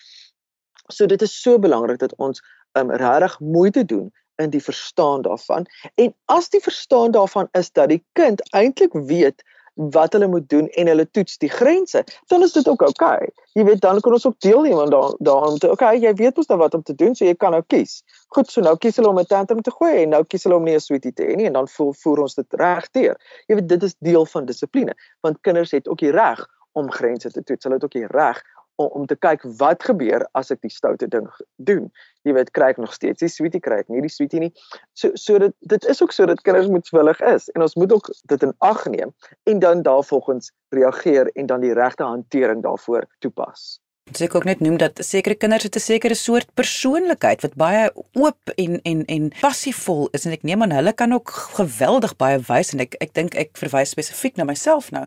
So 0.90 1.06
dit 1.06 1.22
is 1.22 1.42
so 1.42 1.60
belangrik 1.60 2.00
dat 2.00 2.16
ons 2.18 2.42
um, 2.74 2.92
regtig 2.92 3.40
moeite 3.40 3.86
doen 3.86 4.12
in 4.42 4.50
die 4.50 4.64
verstaan 4.64 5.22
daarvan. 5.22 5.66
En 5.96 6.14
as 6.26 6.50
die 6.50 6.62
verstaan 6.62 7.12
daarvan 7.12 7.48
is 7.52 7.72
dat 7.72 7.90
die 7.90 8.04
kind 8.14 8.42
eintlik 8.52 8.94
weet 8.94 9.44
wat 9.74 10.14
hulle 10.14 10.28
moet 10.28 10.50
doen 10.50 10.68
en 10.68 10.88
hulle 10.88 11.12
toets 11.12 11.38
die 11.38 11.50
grense, 11.50 12.04
dan 12.28 12.44
is 12.44 12.54
dit 12.54 12.68
ook 12.68 12.82
oukei. 12.82 13.16
Okay. 13.16 13.30
Jy 13.54 13.64
weet 13.64 13.82
dan 13.82 14.00
kan 14.00 14.14
ons 14.14 14.26
ook 14.26 14.40
deelneem 14.40 14.80
aan 14.80 14.90
daar 14.90 15.14
daarom 15.20 15.58
te 15.58 15.72
okay, 15.72 15.98
jy 16.00 16.14
weet 16.14 16.36
mos 16.36 16.48
nou 16.48 16.60
wat 16.60 16.74
om 16.74 16.84
te 16.84 16.96
doen, 16.96 17.16
so 17.16 17.26
jy 17.26 17.36
kan 17.36 17.52
nou 17.52 17.64
kies. 17.68 18.02
Goed, 18.36 18.52
so 18.52 18.62
nou 18.62 18.78
kies 18.78 18.96
hulle 18.96 19.10
om 19.10 19.20
'n 19.20 19.26
tantrum 19.26 19.62
te 19.62 19.72
gooi 19.72 20.04
en 20.04 20.10
nou 20.10 20.24
kies 20.24 20.44
hulle 20.44 20.56
om 20.56 20.64
nie 20.64 20.76
'n 20.76 20.80
sweetie 20.80 21.14
te 21.14 21.24
hê 21.24 21.36
nie 21.36 21.46
en 21.46 21.54
dan 21.54 21.68
voel 21.68 21.94
voer 21.94 22.20
ons 22.20 22.36
dit 22.36 22.54
regteer. 22.54 23.16
Jy 23.48 23.56
weet 23.56 23.68
dit 23.68 23.84
is 23.84 23.96
deel 24.00 24.26
van 24.26 24.46
dissipline, 24.46 24.96
want 25.22 25.42
kinders 25.42 25.72
het 25.72 25.88
ook 25.88 26.00
die 26.00 26.12
reg 26.12 26.48
om 26.72 26.92
grense 26.92 27.32
te 27.32 27.44
toets. 27.44 27.64
Hulle 27.64 27.76
het 27.76 27.84
ook 27.84 27.92
die 27.92 28.08
reg 28.08 28.44
om, 28.76 29.06
te 29.06 29.16
kyk 29.16 29.44
wat 29.60 29.84
gebeur 29.84 30.26
as 30.38 30.52
ek 30.52 30.62
die 30.62 30.72
stoute 30.72 31.08
ding 31.08 31.28
doen. 31.58 31.92
Jy 32.28 32.34
weet, 32.38 32.52
kry 32.56 32.72
ek 32.74 32.82
nog 32.82 32.94
steeds 32.94 33.24
die 33.24 33.30
sweetie 33.30 33.62
kry 33.64 33.82
ek 33.84 33.90
nie 33.90 34.02
die 34.02 34.14
sweetie 34.14 34.42
nie. 34.44 34.52
So 34.94 35.12
so 35.16 35.40
dit 35.42 35.54
dit 35.74 35.86
is 35.92 36.02
ook 36.02 36.16
so 36.16 36.26
dat 36.30 36.42
kinders 36.46 36.70
moetswillig 36.72 37.22
is 37.34 37.50
en 37.56 37.66
ons 37.66 37.76
moet 37.76 37.94
ook 37.98 38.10
dit 38.34 38.48
in 38.48 38.56
ag 38.60 38.86
neem 38.86 39.14
en 39.50 39.60
dan 39.60 39.86
daarvolgens 39.86 40.52
reageer 40.76 41.32
en 41.36 41.46
dan 41.46 41.62
die 41.62 41.74
regte 41.78 42.04
hantering 42.04 42.64
daarvoor 42.64 43.08
toepas. 43.20 43.82
Dit 44.10 44.26
ek 44.26 44.36
ook 44.36 44.48
net 44.50 44.60
noem 44.60 44.80
dat 44.82 44.98
sekere 45.06 45.38
kinders 45.40 45.64
het 45.64 45.76
'n 45.76 45.80
sekere 45.80 46.16
soort 46.16 46.54
persoonlikheid 46.54 47.42
wat 47.42 47.56
baie 47.56 47.92
oop 48.14 48.50
en 48.56 48.82
en 48.82 49.06
en 49.06 49.32
passievol 49.42 50.10
is 50.12 50.26
en 50.26 50.32
ek 50.32 50.44
neem 50.44 50.62
aan 50.62 50.72
hulle 50.72 50.94
kan 50.94 51.14
ook 51.14 51.30
geweldig 51.60 52.16
baie 52.16 52.40
wys 52.40 52.74
en 52.74 52.80
ek 52.80 52.96
ek 53.00 53.14
dink 53.14 53.36
ek 53.36 53.58
verwys 53.58 53.90
spesifiek 53.90 54.36
na 54.36 54.44
myself 54.44 54.92
nou. 54.92 55.06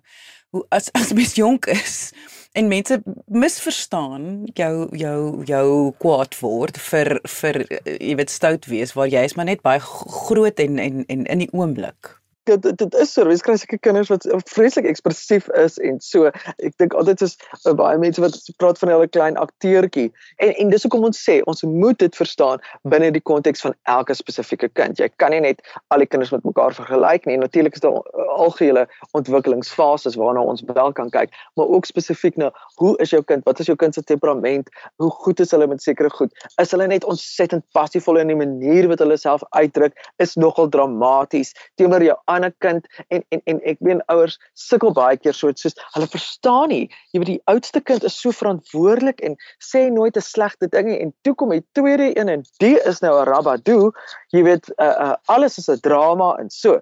Hoe 0.51 0.65
as 0.71 0.93
as 0.93 1.13
mens 1.13 1.35
jonk 1.35 1.67
is 1.67 2.13
en 2.55 2.69
mense 2.71 3.03
misverstaan 3.27 4.27
jou 4.55 4.75
jou 4.97 5.45
jou 5.49 5.69
kwaad 6.03 6.37
word 6.39 6.79
vir 6.89 7.17
vir 7.41 7.63
jy 7.85 8.15
weet 8.21 8.31
stout 8.31 8.69
wees 8.71 8.95
waar 8.95 9.11
jy 9.11 9.25
is 9.27 9.35
maar 9.35 9.49
net 9.51 9.65
baie 9.67 9.83
groot 9.83 10.61
en 10.63 10.79
en 10.79 11.03
en 11.09 11.27
in 11.27 11.43
die 11.43 11.51
oomblik 11.53 12.15
dit 12.45 12.79
dit 12.79 12.95
is 12.95 13.13
so, 13.13 13.25
mens 13.25 13.43
kry 13.45 13.57
seker 13.61 13.79
kinders 13.83 14.11
wat 14.13 14.27
vreeslik 14.51 14.87
ekspressief 14.89 15.49
is 15.61 15.79
en 15.79 16.01
so. 16.05 16.31
Ek 16.65 16.75
dink 16.81 16.95
altyd 16.99 17.23
is 17.25 17.37
uh, 17.65 17.73
baie 17.77 17.99
mense 18.01 18.21
wat 18.23 18.37
praat 18.61 18.79
van 18.81 18.93
hulle 18.93 19.09
klein 19.09 19.39
akteurtjie. 19.41 20.11
En 20.45 20.53
en 20.63 20.73
dis 20.73 20.85
hoekom 20.87 21.07
ons 21.09 21.21
sê 21.29 21.41
ons 21.51 21.65
moet 21.69 21.99
dit 22.01 22.19
verstaan 22.21 22.63
binne 22.91 23.11
die 23.15 23.23
konteks 23.25 23.65
van 23.65 23.77
elke 23.91 24.17
spesifieke 24.17 24.69
kind. 24.79 25.01
Jy 25.01 25.09
kan 25.23 25.35
nie 25.35 25.43
net 25.45 25.63
al 25.95 26.05
die 26.05 26.11
kinders 26.11 26.33
met 26.35 26.45
mekaar 26.47 26.77
vergelyk 26.77 27.29
nie. 27.31 27.39
Natuurlik 27.41 27.79
is 27.79 27.85
daar 27.85 28.01
algehele 28.37 28.87
ontwikkelingsfases 29.17 30.19
waarna 30.21 30.45
ons 30.45 30.65
wel 30.69 30.93
kan 30.97 31.11
kyk, 31.15 31.33
maar 31.59 31.71
ook 31.73 31.89
spesifiek 31.89 32.37
na 32.41 32.51
hoe 32.81 32.95
is 33.03 33.15
jou 33.15 33.23
kind? 33.23 33.45
Wat 33.49 33.61
is 33.61 33.71
jou 33.71 33.77
kind 33.81 33.95
se 33.95 34.03
temperament? 34.03 34.69
Hoe 35.03 35.11
goed 35.25 35.41
is 35.41 35.55
hulle 35.55 35.69
met 35.71 35.83
sekere 35.83 36.11
goed? 36.11 36.33
Is 36.63 36.75
hulle 36.75 36.89
net 36.91 37.07
ontsettend 37.09 37.65
passievol 37.77 38.21
in 38.21 38.33
die 38.33 38.39
manier 38.39 38.89
wat 38.91 39.03
hulle 39.03 39.17
self 39.21 39.45
uitdruk? 39.57 39.97
Is 40.23 40.37
nogal 40.41 40.69
dramaties 40.69 41.55
teenoor 41.81 42.03
jou 42.05 42.17
ander 42.35 42.53
kind 42.65 42.87
en 43.09 43.25
en 43.35 43.43
en 43.53 43.61
ek 43.73 43.81
weet 43.81 44.03
ouers 44.13 44.39
sukkel 44.67 44.95
baie 44.97 45.17
keer 45.17 45.37
so 45.37 45.53
soos 45.63 45.77
hulle 45.97 46.09
verstaan 46.15 46.69
nie 46.75 46.85
jy 47.13 47.23
weet 47.23 47.33
die 47.33 47.43
oudste 47.53 47.83
kind 47.91 48.07
is 48.11 48.19
so 48.21 48.35
verantwoordelik 48.41 49.23
en 49.29 49.37
sê 49.71 49.87
nooit 49.91 50.17
'n 50.17 50.27
slegte 50.29 50.71
ding 50.77 50.91
en 50.95 51.15
toe 51.23 51.35
kom 51.35 51.55
die 51.57 51.65
tweede 51.79 52.11
een 52.19 52.29
en 52.29 52.45
die 52.65 52.77
is 52.93 53.01
nou 53.01 53.15
'n 53.21 53.29
rabadoo 53.31 53.93
jy 54.33 54.43
weet 54.43 54.71
uh, 54.79 54.97
uh, 55.07 55.15
alles 55.37 55.59
is 55.59 55.71
'n 55.71 55.81
drama 55.81 56.35
en 56.43 56.51
so 56.51 56.81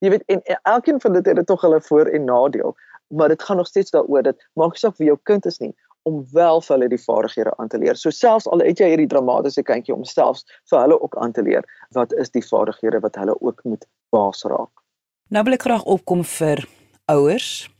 jy 0.00 0.10
weet 0.10 0.24
en, 0.26 0.42
en 0.44 0.58
elkeen 0.76 1.00
van 1.00 1.12
dit 1.12 1.26
het 1.26 1.36
dit 1.36 1.46
tog 1.46 1.60
hulle 1.60 1.80
voor 1.80 2.06
en 2.06 2.24
nadeel 2.24 2.76
maar 3.08 3.28
dit 3.28 3.42
gaan 3.42 3.56
nog 3.56 3.66
steeds 3.66 3.90
daaroor 3.90 4.22
dat 4.22 4.36
maak 4.52 4.72
nie 4.72 4.78
saak 4.78 4.96
wie 4.96 5.06
jou 5.06 5.18
kind 5.22 5.46
is 5.46 5.58
nie 5.58 5.74
om 6.04 6.24
wel 6.32 6.60
vir 6.60 6.76
hulle 6.76 6.88
die 6.92 7.00
vaardighede 7.00 7.56
aan 7.56 7.68
te 7.72 7.80
leer. 7.80 7.96
So 7.96 8.12
selfs 8.12 8.48
al 8.52 8.64
het 8.64 8.80
jy 8.80 8.90
hierdie 8.92 9.08
dramatiese 9.08 9.64
kindjie 9.64 9.94
om 9.96 10.04
selfs 10.08 10.44
vir 10.70 10.82
hulle 10.82 11.00
ook 11.00 11.16
aan 11.16 11.32
te 11.32 11.44
leer 11.46 11.64
wat 11.96 12.12
is 12.20 12.32
die 12.34 12.44
vaardighede 12.44 13.00
wat 13.04 13.16
hulle 13.20 13.36
ook 13.40 13.64
moet 13.64 13.86
baas 14.12 14.44
raak. 14.44 14.83
Nou 15.32 15.40
wil 15.46 15.56
ek 15.56 15.62
graag 15.64 15.86
opkom 15.88 16.20
vir 16.28 16.60
ouers 17.08 17.70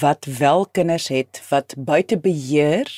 wat 0.00 0.26
wel 0.28 0.66
kinders 0.76 1.06
het 1.08 1.38
wat 1.48 1.72
buite 1.80 2.18
beheer 2.20 2.90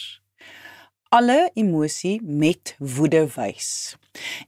alle 1.14 1.50
emosie 1.54 2.16
met 2.22 2.74
woede 2.78 3.22
wys. 3.36 3.94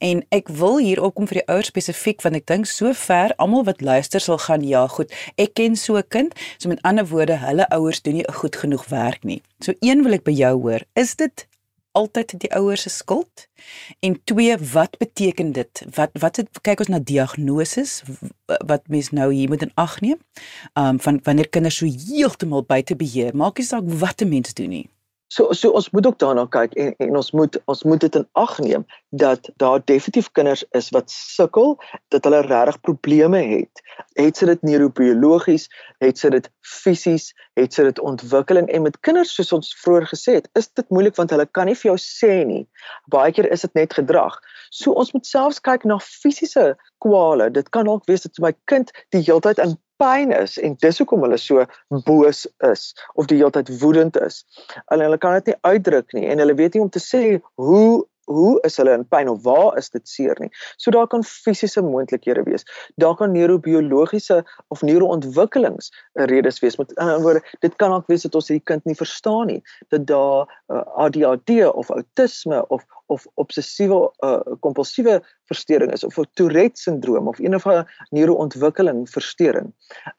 En 0.02 0.24
ek 0.34 0.50
wil 0.50 0.80
hier 0.82 0.98
opkom 0.98 1.30
vir 1.30 1.40
die 1.40 1.46
ouers 1.46 1.70
spesifiek 1.70 2.26
want 2.26 2.40
ek 2.40 2.48
dink 2.50 2.66
sover 2.66 3.36
almal 3.38 3.62
wat 3.70 3.86
luister 3.86 4.24
sal 4.24 4.42
gaan 4.42 4.66
ja, 4.66 4.82
goed, 4.90 5.14
ek 5.38 5.54
ken 5.54 5.78
so 5.78 5.94
'n 5.94 6.10
kind, 6.10 6.34
so 6.58 6.68
met 6.68 6.82
ander 6.82 7.06
woorde, 7.06 7.38
hulle 7.38 7.70
ouers 7.70 8.02
doen 8.02 8.18
nie 8.18 8.26
goed 8.42 8.56
genoeg 8.56 8.90
werk 8.90 9.22
nie. 9.22 9.42
So 9.62 9.78
een 9.78 10.02
wil 10.02 10.18
ek 10.18 10.26
by 10.26 10.34
jou 10.34 10.54
hoor, 10.58 10.82
is 10.98 11.14
dit 11.14 11.46
altyd 11.96 12.34
die 12.42 12.52
ouers 12.54 12.84
se 12.86 12.92
skuld? 12.92 13.46
En 14.04 14.18
twee, 14.24 14.56
wat 14.72 14.98
beteken 15.00 15.52
dit? 15.56 15.84
Wat 15.94 16.10
wat 16.20 16.40
het 16.42 16.60
kyk 16.66 16.84
ons 16.84 16.92
na 16.92 17.00
diagnose 17.00 17.84
wat 18.70 18.88
mens 18.92 19.10
nou 19.16 19.32
hier 19.32 19.48
moet 19.48 19.64
in 19.66 19.74
ag 19.74 20.00
neem? 20.04 20.20
Um 20.78 21.00
van 21.00 21.20
wanneer 21.24 21.48
kinders 21.48 21.80
so 21.80 21.88
heeltemal 21.88 22.66
buite 22.68 22.96
beheer, 22.96 23.34
maak 23.36 23.58
nie 23.58 23.66
saak 23.66 23.88
wat 24.02 24.22
'n 24.22 24.28
mens 24.28 24.54
doen 24.54 24.72
nie. 24.76 24.86
So 25.28 25.52
so 25.52 25.70
ons 25.74 25.90
moet 25.90 26.06
ook 26.06 26.18
daarna 26.22 26.44
kyk 26.46 26.74
en 26.78 26.92
en 27.02 27.16
ons 27.18 27.30
moet 27.34 27.56
ons 27.66 27.82
moet 27.82 28.00
dit 28.00 28.14
in 28.14 28.26
ag 28.38 28.58
neem 28.62 28.84
dat 29.10 29.48
daar 29.62 29.80
definitief 29.84 30.28
kinders 30.38 30.62
is 30.78 30.90
wat 30.94 31.10
sukkel, 31.10 31.74
dat 32.14 32.24
hulle 32.24 32.40
regtig 32.46 32.80
probleme 32.80 33.40
het. 33.42 33.82
Het 34.14 34.36
sy 34.38 34.46
dit 34.52 34.62
neurobiologies, 34.62 35.66
het 36.04 36.22
sy 36.22 36.30
dit 36.36 36.46
fisies, 36.62 37.32
het 37.58 37.74
sy 37.74 37.88
dit 37.88 37.98
ontwikkeling 37.98 38.70
en 38.70 38.86
met 38.86 39.00
kinders 39.00 39.34
soos 39.34 39.50
ons 39.56 39.72
vroeër 39.82 40.06
gesê 40.12 40.36
het, 40.38 40.46
is 40.54 40.70
dit 40.78 40.94
moeilik 40.94 41.18
want 41.18 41.34
hulle 41.34 41.48
kan 41.58 41.66
nie 41.66 41.78
vir 41.80 41.90
jou 41.90 41.98
sê 42.02 42.44
nie. 42.46 42.62
Baie 43.10 43.34
keer 43.34 43.50
is 43.50 43.66
dit 43.66 43.74
net 43.74 43.98
gedrag. 43.98 44.38
So 44.70 44.94
ons 44.94 45.10
moet 45.16 45.26
selfs 45.26 45.58
kyk 45.58 45.88
na 45.90 45.98
fisiese 46.02 46.76
kwale. 47.02 47.50
Dit 47.50 47.72
kan 47.74 47.90
dalk 47.90 48.06
wees 48.06 48.22
dat 48.22 48.38
my 48.38 48.54
kind 48.70 48.94
die 49.10 49.24
hele 49.26 49.42
tyd 49.42 49.58
in 49.58 49.74
pyn 50.02 50.32
is 50.36 50.56
en 50.58 50.76
dis 50.82 50.98
hoekom 51.02 51.24
hulle 51.26 51.38
so 51.40 51.64
boos 52.08 52.44
is 52.70 52.88
of 53.14 53.30
die 53.30 53.38
hele 53.40 53.54
tyd 53.54 53.72
woedend 53.80 54.18
is. 54.20 54.42
Hulle 54.90 55.08
hulle 55.08 55.20
kan 55.22 55.38
dit 55.38 55.52
nie 55.52 55.58
uitdruk 55.72 56.12
nie 56.16 56.26
en 56.30 56.42
hulle 56.42 56.58
weet 56.58 56.76
nie 56.76 56.84
om 56.84 56.92
te 56.92 57.02
sê 57.02 57.22
hoe 57.60 58.04
hoe 58.26 58.58
is 58.66 58.76
hulle 58.80 58.94
in 58.98 59.06
pyn 59.08 59.28
of 59.30 59.42
waar 59.46 59.76
is 59.78 59.90
dit 59.94 60.08
seer 60.08 60.36
nie. 60.42 60.50
So 60.76 60.90
daar 60.94 61.06
kan 61.06 61.24
fisiese 61.24 61.82
moontlikhede 61.82 62.42
wees. 62.46 62.66
Daar 62.96 63.14
kan 63.16 63.32
neurobiologiese 63.32 64.42
of 64.74 64.82
neuroontwikkelings 64.82 65.92
redes 66.30 66.60
wees. 66.60 66.76
Met 66.76 66.94
ander 66.94 67.22
woorde, 67.22 67.42
dit 67.60 67.76
kan 67.76 67.92
ook 67.92 68.06
wees 68.10 68.26
dat 68.26 68.34
ons 68.34 68.48
hierdie 68.48 68.66
kind 68.66 68.84
nie 68.84 68.98
verstaan 68.98 69.46
nie. 69.46 69.62
Dat 69.94 70.06
daar 70.06 70.62
uh, 70.68 70.82
ADHD 71.06 71.66
of 71.72 71.90
outisme 71.90 72.64
of 72.68 72.86
of 73.06 73.26
obsessiewe 73.34 74.12
uh, 74.24 74.40
kompulsiewe 74.60 75.20
verstoring 75.44 75.92
is 75.92 76.04
of 76.04 76.18
Tourette 76.34 76.80
sindroom 76.80 77.28
of 77.28 77.38
enige 77.38 77.86
neuroontwikkeling 78.10 79.04
verstoring. 79.10 79.72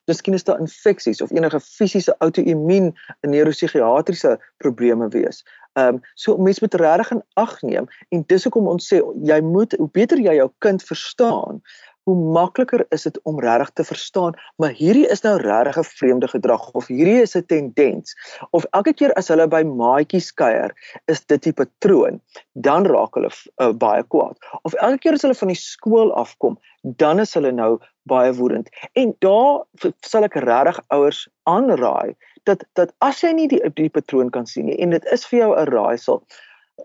Miskien 0.08 0.34
is 0.34 0.44
daar 0.48 0.60
infeksies 0.60 1.22
of 1.22 1.32
enige 1.32 1.60
fisiese 1.60 2.16
outoimmuun 2.24 2.94
neuropsigiatriese 3.28 4.38
probleme 4.64 5.08
wees. 5.12 5.44
Ehm 5.78 5.98
um, 5.98 6.02
so 6.16 6.38
mense 6.38 6.64
moet 6.64 6.80
regtig 6.82 7.12
in 7.12 7.24
ag 7.34 7.62
neem 7.62 7.86
en 8.10 8.24
dis 8.32 8.44
hoekom 8.48 8.68
ons 8.68 8.88
sê 8.94 9.02
jy 9.30 9.42
moet 9.46 9.76
hoe 9.78 9.90
beter 9.94 10.18
jy 10.18 10.34
jou 10.40 10.50
kind 10.66 10.84
verstaan, 10.84 11.62
hoe 12.08 12.16
makliker 12.16 12.86
is 12.96 13.04
dit 13.04 13.20
om 13.28 13.40
regtig 13.44 13.74
te 13.76 13.84
verstaan, 13.84 14.36
maar 14.62 14.72
hierdie 14.80 15.08
is 15.12 15.24
nou 15.26 15.36
regtig 15.42 15.78
'n 15.82 15.90
vreemde 16.00 16.28
gedrag 16.32 16.70
of 16.80 16.88
hierdie 16.88 17.22
is 17.22 17.36
'n 17.36 17.46
tendens 17.52 18.16
of 18.52 18.66
elke 18.72 18.94
keer 18.94 19.14
as 19.20 19.28
hulle 19.28 19.48
by 19.48 19.64
maatjies 19.64 20.32
kuier, 20.32 20.72
is 21.08 21.26
dit 21.26 21.44
die 21.44 21.54
patroon, 21.54 22.22
dan 22.54 22.86
raak 22.86 23.20
hulle 23.20 23.32
uh, 23.62 23.74
baie 23.74 24.04
kwaad. 24.04 24.38
Of 24.64 24.74
elke 24.74 24.98
keer 24.98 25.14
as 25.14 25.22
hulle 25.22 25.42
van 25.42 25.54
die 25.54 25.62
skool 25.62 26.14
afkom, 26.14 26.58
dan 26.84 27.20
is 27.20 27.34
hulle 27.34 27.52
nou 27.52 27.78
baie 28.08 28.32
woedend. 28.34 28.70
En 28.96 29.14
daar 29.20 29.66
sal 30.02 30.24
ek 30.24 30.40
regtig 30.40 30.80
ouers 30.88 31.28
aanraai 31.44 32.16
dat 32.48 32.64
dat 32.80 32.94
as 33.06 33.22
jy 33.24 33.32
nie 33.36 33.48
die 33.52 33.62
die 33.78 33.90
patroon 33.90 34.30
kan 34.34 34.46
sien 34.50 34.70
nie 34.72 34.78
en 34.84 34.96
dit 34.96 35.06
is 35.16 35.26
vir 35.30 35.40
jou 35.40 35.52
'n 35.56 35.72
raaisel, 35.72 36.24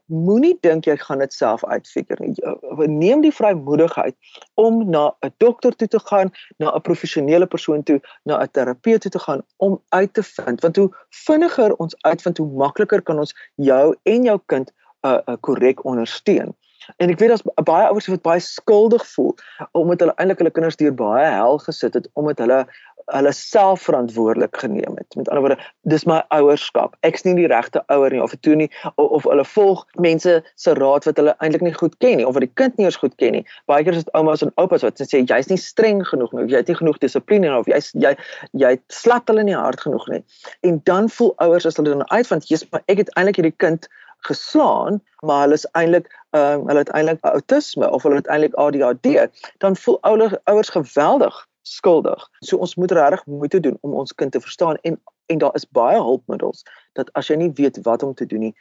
moenie 0.06 0.54
dink 0.64 0.86
jy 0.88 0.96
gaan 1.00 1.22
dit 1.22 1.32
self 1.32 1.64
uitfigure 1.64 2.24
nie. 2.24 2.88
Neem 2.88 3.22
die 3.24 3.32
vrymoedigheid 3.34 4.16
om 4.60 4.82
na 4.90 5.12
'n 5.22 5.32
dokter 5.38 5.76
toe 5.76 5.88
te 5.88 6.00
gaan, 6.00 6.32
na 6.58 6.72
'n 6.74 6.80
professionele 6.80 7.46
persoon 7.46 7.82
toe, 7.82 8.00
na 8.24 8.40
'n 8.42 8.50
terapeut 8.50 9.00
toe 9.00 9.10
te 9.10 9.18
gaan 9.18 9.42
om 9.56 9.80
uit 9.88 10.14
te 10.14 10.22
vind. 10.22 10.60
Want 10.60 10.76
hoe 10.76 10.90
vinniger 11.10 11.74
ons 11.76 11.96
uitvind, 12.02 12.38
hoe 12.38 12.50
makliker 12.64 13.02
kan 13.02 13.18
ons 13.18 13.34
jou 13.54 13.96
en 14.02 14.24
jou 14.24 14.40
kind 14.46 14.72
'n 15.02 15.08
uh, 15.08 15.18
uh, 15.26 15.36
korrek 15.40 15.84
ondersteun. 15.84 16.54
En 16.96 17.10
ek 17.10 17.18
weet 17.18 17.32
daar's 17.34 17.44
baie 17.64 17.88
ouers 17.88 18.08
wat 18.12 18.22
baie 18.22 18.40
skuldig 18.40 19.04
voel 19.14 19.34
omdat 19.78 20.00
hulle 20.04 20.16
eintlik 20.16 20.42
hulle 20.42 20.54
kinders 20.54 20.78
deur 20.80 20.94
baie 20.96 21.26
hel 21.26 21.58
gesit 21.66 21.94
het 21.98 22.08
omdat 22.18 22.42
hulle 22.44 22.62
hulle 23.10 23.32
self 23.32 23.82
verantwoordelik 23.82 24.56
geneem 24.56 24.96
het. 24.96 25.14
Met 25.16 25.28
ander 25.28 25.42
woorde, 25.44 25.64
dis 25.80 26.04
my 26.04 26.20
ouerskap. 26.28 26.94
Ek's 27.06 27.24
nie 27.26 27.34
die 27.34 27.48
regte 27.50 27.82
ouer 27.92 28.14
nie 28.14 28.22
of 28.22 28.34
toe 28.40 28.54
nie 28.58 28.68
of, 28.94 29.10
of 29.18 29.26
hulle 29.28 29.44
volg 29.54 29.84
mense 30.06 30.36
se 30.54 30.74
raad 30.78 31.06
wat 31.08 31.18
hulle 31.20 31.34
eintlik 31.44 31.64
nie 31.66 31.74
goed 31.76 31.96
ken 32.04 32.20
nie 32.20 32.26
of 32.26 32.36
wat 32.36 32.46
die 32.46 32.52
kind 32.60 32.78
nie 32.78 32.86
eens 32.88 33.00
goed 33.00 33.16
ken 33.20 33.38
nie. 33.38 33.44
Baie 33.70 33.84
keer 33.84 33.98
is 33.98 34.04
dit 34.06 34.14
oumas 34.18 34.44
en 34.44 34.52
oupas 34.62 34.86
wat 34.86 35.02
sê 35.02 35.22
jy's 35.22 35.50
nie 35.50 35.60
streng 35.60 36.04
genoeg 36.08 36.32
nie 36.32 36.44
of 36.44 36.52
jy 36.52 36.62
het 36.62 36.70
nie 36.72 36.78
genoeg 36.78 37.00
dissipline 37.02 37.52
of 37.56 37.70
jy's 37.70 37.90
jy 38.04 38.14
jy 38.64 38.76
slat 38.92 39.28
hulle 39.30 39.46
nie 39.48 39.58
hard 39.58 39.82
genoeg 39.82 40.06
nie. 40.12 40.22
En 40.66 40.80
dan 40.88 41.10
voel 41.12 41.34
ouers 41.44 41.66
as 41.68 41.80
hulle 41.80 41.96
dan 41.96 42.06
uitvind, 42.14 42.48
jy's 42.50 42.66
maar 42.70 42.84
ek 42.86 43.04
het 43.04 43.12
eintlik 43.16 43.42
hierdie 43.42 43.58
kind 43.64 43.90
geslaan, 44.26 45.02
maar 45.20 45.40
hulle 45.44 45.58
is 45.60 45.68
eintlik 45.78 46.10
ehm 46.30 46.60
um, 46.60 46.66
hulle 46.68 46.78
het 46.78 46.92
eintlik 46.96 47.24
autisme 47.24 47.90
of 47.90 48.02
hulle 48.02 48.20
het 48.20 48.26
eintlik 48.26 48.54
ADHD, 48.54 49.28
dan 49.58 49.76
voel 49.76 49.98
ouers 50.00 50.36
ouers 50.44 50.68
geweldig 50.68 51.48
skuldig. 51.62 52.28
So 52.40 52.56
ons 52.56 52.74
moet 52.74 52.90
regtig 52.90 53.26
moeite 53.26 53.60
doen 53.60 53.78
om 53.80 53.94
ons 53.94 54.14
kind 54.14 54.32
te 54.32 54.40
verstaan 54.40 54.76
en 54.82 55.00
en 55.26 55.38
daar 55.38 55.54
is 55.54 55.68
baie 55.68 56.00
hulpmiddels 56.00 56.62
dat 56.92 57.12
as 57.12 57.28
jy 57.30 57.36
nie 57.40 57.52
weet 57.54 57.78
wat 57.86 58.02
om 58.02 58.14
te 58.14 58.26
doen 58.26 58.40
nie, 58.48 58.54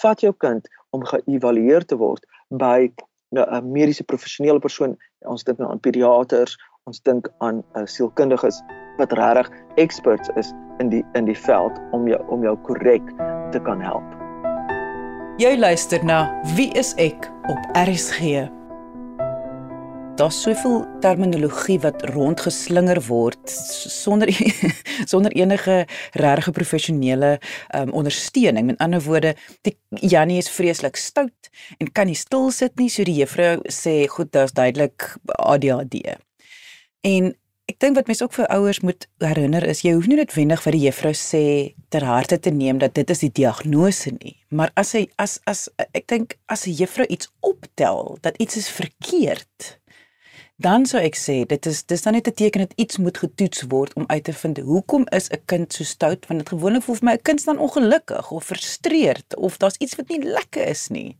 vat 0.00 0.20
jou 0.20 0.32
kind 0.32 0.68
om 0.90 1.04
geëvalueer 1.04 1.84
te 1.84 1.96
word 1.96 2.24
by 2.48 2.90
'n 3.36 3.72
mediese 3.72 4.04
professionele 4.04 4.58
persoon. 4.58 4.96
Ons 5.20 5.44
dink 5.44 5.58
nou 5.58 5.70
aan 5.70 5.80
pediaters, 5.80 6.56
ons 6.84 7.00
dink 7.00 7.28
aan 7.38 7.64
uh, 7.76 7.84
sielkundiges 7.84 8.62
wat 8.96 9.12
regtig 9.12 9.50
experts 9.76 10.28
is 10.36 10.52
in 10.78 10.88
die 10.88 11.04
in 11.12 11.24
die 11.24 11.38
veld 11.38 11.80
om 11.92 12.08
jou 12.08 12.22
om 12.28 12.42
jou 12.42 12.56
korrek 12.56 13.04
te 13.52 13.60
kan 13.60 13.80
help. 13.80 14.17
Jy 15.38 15.52
luister 15.54 16.02
na 16.02 16.24
Wie 16.56 16.72
is 16.74 16.96
ek 16.98 17.28
op 17.46 17.66
RSG 17.78 18.48
daar's 20.18 20.40
soveel 20.42 20.80
terminologie 20.98 21.76
wat 21.78 22.02
rondgeslinger 22.10 22.98
word 23.06 23.38
sonder 23.46 24.32
sonder 25.12 25.30
enige 25.38 25.84
regte 26.18 26.50
professionele 26.50 27.36
um, 27.70 27.92
ondersteuning. 27.94 28.66
Met 28.66 28.82
ander 28.82 29.02
woorde, 29.06 29.36
die 29.62 29.76
Jannie 30.10 30.40
is 30.42 30.50
vreeslik 30.50 30.98
stout 30.98 31.52
en 31.78 31.92
kan 31.94 32.10
nie 32.10 32.18
stil 32.18 32.50
sit 32.50 32.74
nie, 32.82 32.90
so 32.90 33.06
die 33.06 33.20
juffrou 33.20 33.60
sê, 33.70 34.08
"Goed, 34.10 34.32
daar's 34.34 34.58
duidelik 34.58 35.06
ADHD." 35.38 36.18
En 37.06 37.30
ek 37.68 37.76
dink 37.84 37.98
wat 37.98 38.06
mense 38.08 38.24
ook 38.24 38.32
vir 38.32 38.48
ouers 38.56 38.80
moet 38.80 39.06
herinner 39.20 39.64
is, 39.68 39.82
jy 39.84 39.92
hoef 39.92 40.06
nie 40.08 40.16
noodwendig 40.16 40.62
vir 40.64 40.76
die 40.76 40.84
juffrou 40.86 41.12
sê 41.12 41.42
ter 41.92 42.06
harte 42.08 42.38
te 42.40 42.50
neem 42.50 42.80
dat 42.80 42.94
dit 42.96 43.10
is 43.12 43.20
die 43.20 43.32
diagnose 43.40 44.14
nie, 44.16 44.36
maar 44.48 44.72
as 44.80 44.94
hy 44.96 45.04
as 45.20 45.36
as 45.50 45.66
ek 45.92 46.08
dink 46.08 46.38
as 46.48 46.66
'n 46.66 46.78
juffrou 46.80 47.06
iets 47.06 47.28
optel 47.44 48.16
dat 48.22 48.40
iets 48.40 48.56
is 48.56 48.70
verkeerd, 48.72 49.78
dan 50.56 50.86
sou 50.86 50.98
ek 50.98 51.14
sê 51.14 51.44
dit 51.46 51.66
is 51.66 51.84
dis 51.84 52.02
dan 52.02 52.14
net 52.14 52.28
'n 52.28 52.32
teken 52.32 52.64
dat 52.66 52.72
iets 52.76 52.98
moet 52.98 53.18
getoets 53.18 53.62
word 53.68 53.94
om 53.94 54.08
uit 54.08 54.24
te 54.24 54.32
vind 54.32 54.58
hoekom 54.58 55.04
is 55.12 55.28
'n 55.30 55.44
kind 55.46 55.72
so 55.72 55.84
stout 55.84 56.26
want 56.26 56.40
dit 56.40 56.48
gewoonlik 56.48 56.82
voel 56.82 56.96
vir 56.96 57.04
my 57.04 57.14
'n 57.14 57.22
kind 57.22 57.40
staan 57.40 57.58
ongelukkig 57.58 58.30
of 58.30 58.44
frustreerd 58.44 59.36
of 59.36 59.58
daar's 59.58 59.78
iets 59.78 59.94
wat 59.96 60.08
nie 60.08 60.22
lekker 60.22 60.66
is 60.66 60.88
nie. 60.88 61.16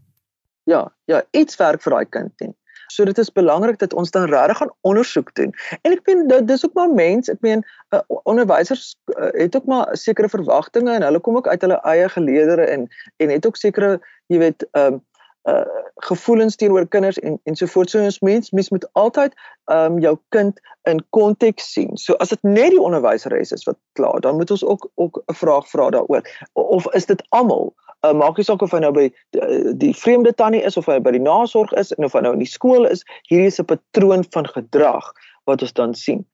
Ja, 0.64 0.92
ja, 1.04 1.22
iets 1.30 1.56
werk 1.56 1.82
vir 1.82 1.92
daai 1.92 2.06
kind 2.06 2.32
nie. 2.40 2.54
So 2.92 3.04
dit 3.04 3.18
is 3.18 3.32
belangrik 3.32 3.78
dat 3.78 3.94
ons 3.94 4.10
dan 4.10 4.28
regtig 4.30 4.56
gaan 4.56 4.72
ondersoek 4.80 5.34
doen. 5.34 5.54
En 5.82 5.92
ek 5.92 6.06
meen 6.08 6.46
dis 6.46 6.64
ook 6.64 6.74
maar 6.74 6.88
mens, 6.88 7.28
ek 7.28 7.40
meen 7.44 7.64
uh, 7.94 8.00
onderwysers 8.22 8.96
uh, 9.14 9.30
het 9.36 9.56
ook 9.56 9.68
maar 9.68 9.96
sekere 9.96 10.28
verwagtinge 10.28 10.94
en 10.94 11.04
hulle 11.06 11.20
kom 11.20 11.36
ook 11.36 11.48
uit 11.48 11.60
hulle 11.60 11.80
eie 11.92 12.08
geleedere 12.08 12.64
en 12.64 12.88
en 13.16 13.30
het 13.30 13.46
ook 13.46 13.56
sekere, 13.56 13.98
jy 14.26 14.38
weet, 14.38 14.66
ehm 14.72 14.98
um, 14.98 15.04
uh 15.48 15.86
gevoelens 15.98 16.56
teenoor 16.56 16.86
kinders 16.88 17.18
en 17.18 17.40
en 17.44 17.56
so 17.56 17.80
ons 17.80 18.20
mens 18.20 18.50
mens 18.50 18.70
moet 18.70 18.88
altyd 18.92 19.34
ehm 19.64 19.92
um, 19.92 19.98
jou 19.98 20.18
kind 20.28 20.60
in 20.82 21.04
konteks 21.10 21.72
sien. 21.72 21.96
So 21.96 22.14
as 22.22 22.28
dit 22.28 22.42
net 22.42 22.70
die 22.70 22.80
onderwyseres 22.80 23.52
is 23.52 23.64
wat 23.64 23.76
klaar, 23.92 24.20
dan 24.20 24.36
moet 24.36 24.50
ons 24.50 24.64
ook 24.64 24.90
ook 24.94 25.22
'n 25.26 25.34
vraag 25.34 25.68
vra 25.68 25.90
daaroor. 25.90 26.22
Of 26.52 26.86
is 26.94 27.06
dit 27.06 27.22
almal? 27.28 27.74
Uh, 28.06 28.12
maak 28.12 28.36
nie 28.36 28.44
saak 28.44 28.62
of 28.62 28.70
hy 28.70 28.78
nou 28.78 28.92
by 28.92 29.08
die, 29.30 29.74
die 29.76 29.94
vreemde 29.94 30.34
tannie 30.34 30.62
is 30.62 30.76
of 30.76 30.86
hy 30.86 31.00
by 31.02 31.10
die 31.10 31.22
nasorg 31.22 31.72
is 31.72 31.92
en 31.92 32.04
of 32.04 32.12
hy 32.12 32.20
nou 32.20 32.32
in 32.32 32.38
die 32.38 32.52
skool 32.52 32.86
is, 32.86 33.02
hierdie 33.26 33.46
is 33.50 33.58
'n 33.58 33.64
patroon 33.64 34.24
van 34.30 34.46
gedrag 34.46 35.12
wat 35.44 35.62
ons 35.62 35.72
dan 35.72 35.94
sien. 35.94 36.26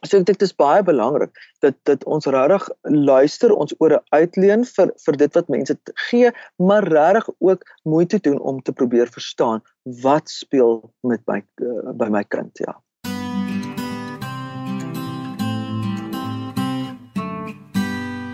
So 0.00 0.16
ek 0.16 0.24
dink 0.24 0.38
dit 0.40 0.48
is 0.48 0.54
baie 0.56 0.80
belangrik 0.80 1.36
dat 1.60 1.76
dat 1.84 2.04
ons 2.08 2.24
regtig 2.32 2.68
luister, 2.88 3.52
ons 3.52 3.74
ore 3.84 3.98
uitleen 4.16 4.64
vir 4.64 4.92
vir 5.04 5.18
dit 5.20 5.34
wat 5.36 5.50
mense 5.52 5.76
gee, 6.08 6.30
maar 6.56 6.86
regtig 6.88 7.28
ook 7.38 7.66
moeite 7.84 8.20
doen 8.24 8.38
om 8.40 8.62
te 8.64 8.72
probeer 8.72 9.12
verstaan 9.12 9.60
wat 10.00 10.32
speel 10.32 10.80
met 11.04 11.20
my 11.28 11.42
uh, 11.60 11.92
by 11.92 12.08
my 12.08 12.24
kind, 12.24 12.56
ja. 12.64 12.78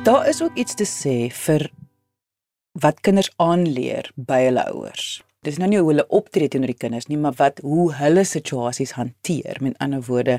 Daar 0.07 0.29
is 0.31 0.42
ook 0.42 0.55
iets 0.55 0.79
te 0.79 0.87
sê 0.87 1.16
vir 1.35 1.66
wat 2.79 3.02
kinders 3.02 3.33
aanleer 3.42 4.12
by 4.14 4.44
hulle 4.46 4.68
ouers 4.70 5.16
dis 5.46 5.59
nou 5.62 5.68
nie 5.70 5.80
hoe 5.80 5.90
hulle 5.92 6.06
optree 6.14 6.50
teenoor 6.50 6.72
die 6.72 6.78
kinders 6.78 7.09
nie, 7.11 7.18
maar 7.20 7.37
wat 7.40 7.62
hoe 7.64 7.88
hulle 8.00 8.24
situasies 8.26 8.96
hanteer. 8.98 9.61
Met 9.64 9.78
ander 9.82 10.02
woorde, 10.09 10.38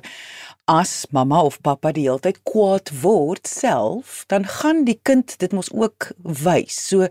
as 0.68 1.06
mamma 1.16 1.42
of 1.48 1.62
pappa 1.66 1.94
die 1.96 2.08
hele 2.08 2.24
tyd 2.24 2.42
kwaad 2.48 2.92
word 3.02 3.48
self, 3.48 4.24
dan 4.32 4.48
gaan 4.60 4.84
die 4.88 5.00
kind 5.08 5.38
dit 5.40 5.56
mos 5.56 5.72
ook 5.74 6.12
wys. 6.44 6.78
So 6.90 7.08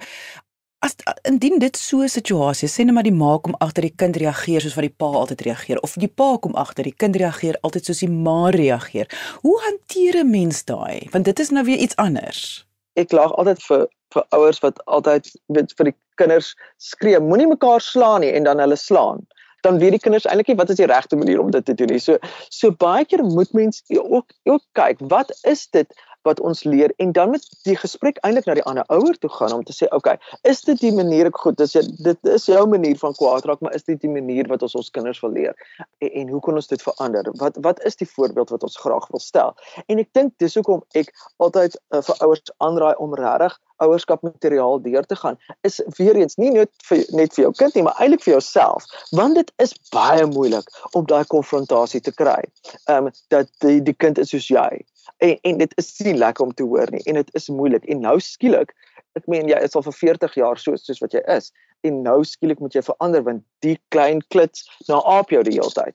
as 0.85 0.95
indien 1.27 1.59
dit 1.59 1.77
so 1.77 2.03
'n 2.03 2.09
situasie, 2.09 2.69
sê 2.69 2.85
net 2.85 2.95
maar 2.95 3.09
die 3.09 3.21
ma 3.25 3.39
kom 3.39 3.55
agter 3.59 3.83
die 3.83 3.97
kind 3.97 4.17
reageer 4.17 4.61
soos 4.61 4.77
wat 4.77 4.87
die 4.87 4.97
pa 4.99 5.07
altyd 5.07 5.41
reageer 5.41 5.79
of 5.83 5.95
die 5.95 6.09
pa 6.09 6.37
kom 6.37 6.55
agter 6.55 6.85
die 6.85 6.95
kind 7.03 7.17
reageer 7.17 7.57
altyd 7.63 7.85
soos 7.85 8.05
die 8.05 8.13
ma 8.27 8.51
reageer. 8.51 9.09
Hoe 9.43 9.59
hanteer 9.67 10.21
'n 10.21 10.31
mens 10.31 10.65
daai? 10.65 11.09
Want 11.13 11.25
dit 11.25 11.39
is 11.41 11.51
nou 11.51 11.65
weer 11.65 11.79
iets 11.79 11.97
anders. 11.97 12.67
Ek 12.95 13.13
lag 13.13 13.33
altyd 13.33 13.63
vir 13.63 13.89
vir 14.15 14.27
ouers 14.37 14.61
wat 14.65 14.83
altyd 14.87 15.31
weet 15.55 15.73
vir 15.79 15.91
die 15.91 15.97
kinders 16.21 16.55
skree 16.83 17.21
moenie 17.21 17.49
mekaar 17.51 17.83
slaan 17.85 18.23
nie 18.25 18.33
en 18.33 18.47
dan 18.49 18.63
hulle 18.63 18.79
slaan 18.81 19.25
dan 19.67 19.79
weet 19.83 19.97
die 19.97 20.03
kinders 20.03 20.27
eintlik 20.31 20.53
nie 20.53 20.59
wat 20.61 20.71
is 20.71 20.81
die 20.81 20.89
regte 20.91 21.19
manier 21.19 21.41
om 21.43 21.51
dit 21.51 21.65
te 21.67 21.75
doen 21.75 21.91
nie. 21.91 22.03
So 22.03 22.19
so 22.55 22.71
baie 22.71 23.07
keer 23.09 23.25
moet 23.25 23.53
mens 23.57 23.83
ook 23.91 24.31
ook 24.47 24.63
kyk, 24.79 25.03
wat 25.13 25.33
is 25.43 25.67
dit 25.75 25.91
wat 26.27 26.41
ons 26.41 26.65
leer 26.65 26.93
en 27.03 27.13
dan 27.17 27.31
met 27.31 27.47
die 27.69 27.77
gesprek 27.79 28.19
eintlik 28.27 28.49
na 28.49 28.57
die 28.59 28.65
ander 28.71 28.87
ouer 28.93 29.19
toe 29.23 29.31
gaan 29.33 29.55
om 29.57 29.65
te 29.65 29.75
sê, 29.77 29.87
"Oké, 29.87 29.97
okay, 29.97 30.17
is 30.43 30.61
dit 30.67 30.81
die 30.81 30.93
manier 30.93 31.27
ek 31.27 31.39
goed, 31.45 31.57
dis 31.57 31.73
dit 31.73 32.19
is 32.37 32.47
jou 32.47 32.67
manier 32.67 32.99
van 32.99 33.15
kwaad 33.15 33.45
raak, 33.45 33.61
maar 33.61 33.75
is 33.75 33.85
dit 33.85 34.01
die 34.01 34.11
manier 34.11 34.49
wat 34.49 34.63
ons 34.63 34.75
ons 34.75 34.91
kinders 34.91 35.21
wil 35.21 35.31
leer? 35.31 35.55
En, 35.99 36.11
en 36.11 36.29
hoe 36.29 36.41
kan 36.41 36.55
ons 36.55 36.67
dit 36.67 36.83
verander? 36.83 37.33
Wat 37.39 37.57
wat 37.61 37.85
is 37.85 37.97
die 37.97 38.09
voorbeeld 38.09 38.51
wat 38.51 38.63
ons 38.63 38.77
graag 38.77 39.07
wil 39.09 39.21
stel?" 39.21 39.55
En 39.87 39.99
ek 39.99 40.13
dink 40.13 40.33
dis 40.39 40.55
hoekom 40.55 40.83
ek 40.95 41.13
altyd 41.37 41.79
uh, 41.91 42.03
vir 42.03 42.17
ouers 42.21 42.43
aanraai 42.59 42.97
om 42.97 43.15
regtig 43.15 43.59
ouerskap 43.77 44.23
materiaal 44.23 44.81
deur 44.83 45.05
te 45.07 45.17
gaan 45.17 45.39
is 45.61 45.81
weer 45.97 46.17
eens 46.17 46.37
nie 46.41 46.51
net 46.51 46.71
vir 46.89 47.05
net 47.19 47.35
vir 47.37 47.47
jou 47.47 47.53
kind 47.61 47.75
nie 47.75 47.85
maar 47.87 48.01
eintlik 48.01 48.25
vir 48.25 48.37
jouself 48.37 48.89
want 49.21 49.37
dit 49.41 49.53
is 49.63 49.75
baie 49.93 50.27
moeilik 50.33 50.71
om 50.93 51.07
daai 51.07 51.25
konfrontasie 51.25 52.01
te 52.01 52.13
kry. 52.13 52.41
Ehm 52.89 53.11
um, 53.11 53.13
dat 53.35 53.51
die 53.65 53.81
die 53.83 53.97
kind 54.05 54.19
is 54.19 54.33
soos 54.35 54.49
jy 54.49 54.85
en 55.19 55.39
en 55.43 55.59
dit 55.59 55.73
is 55.77 55.89
nie 56.05 56.17
lekker 56.17 56.45
om 56.45 56.55
te 56.55 56.63
hoor 56.63 56.91
nie 56.91 57.03
en 57.05 57.15
dit 57.15 57.35
is 57.35 57.49
moeilik 57.49 57.85
en 57.85 58.01
nou 58.01 58.21
skielik 58.21 58.75
ek 59.17 59.27
meen 59.33 59.49
jy 59.49 59.59
is 59.65 59.77
al 59.77 59.85
vir 59.87 59.97
40 60.01 60.35
jaar 60.35 60.61
so 60.61 60.77
soos 60.77 61.01
wat 61.01 61.17
jy 61.17 61.23
is 61.37 61.53
en 61.87 62.03
nou 62.03 62.21
skielik 62.25 62.61
moet 62.63 62.75
jy 62.77 62.83
verander 62.85 63.25
want 63.27 63.45
die 63.65 63.77
klein 63.95 64.23
klits 64.35 64.67
na 64.91 65.01
aap 65.17 65.33
jou 65.35 65.43
die 65.47 65.57
hele 65.57 65.73
tyd. 65.77 65.95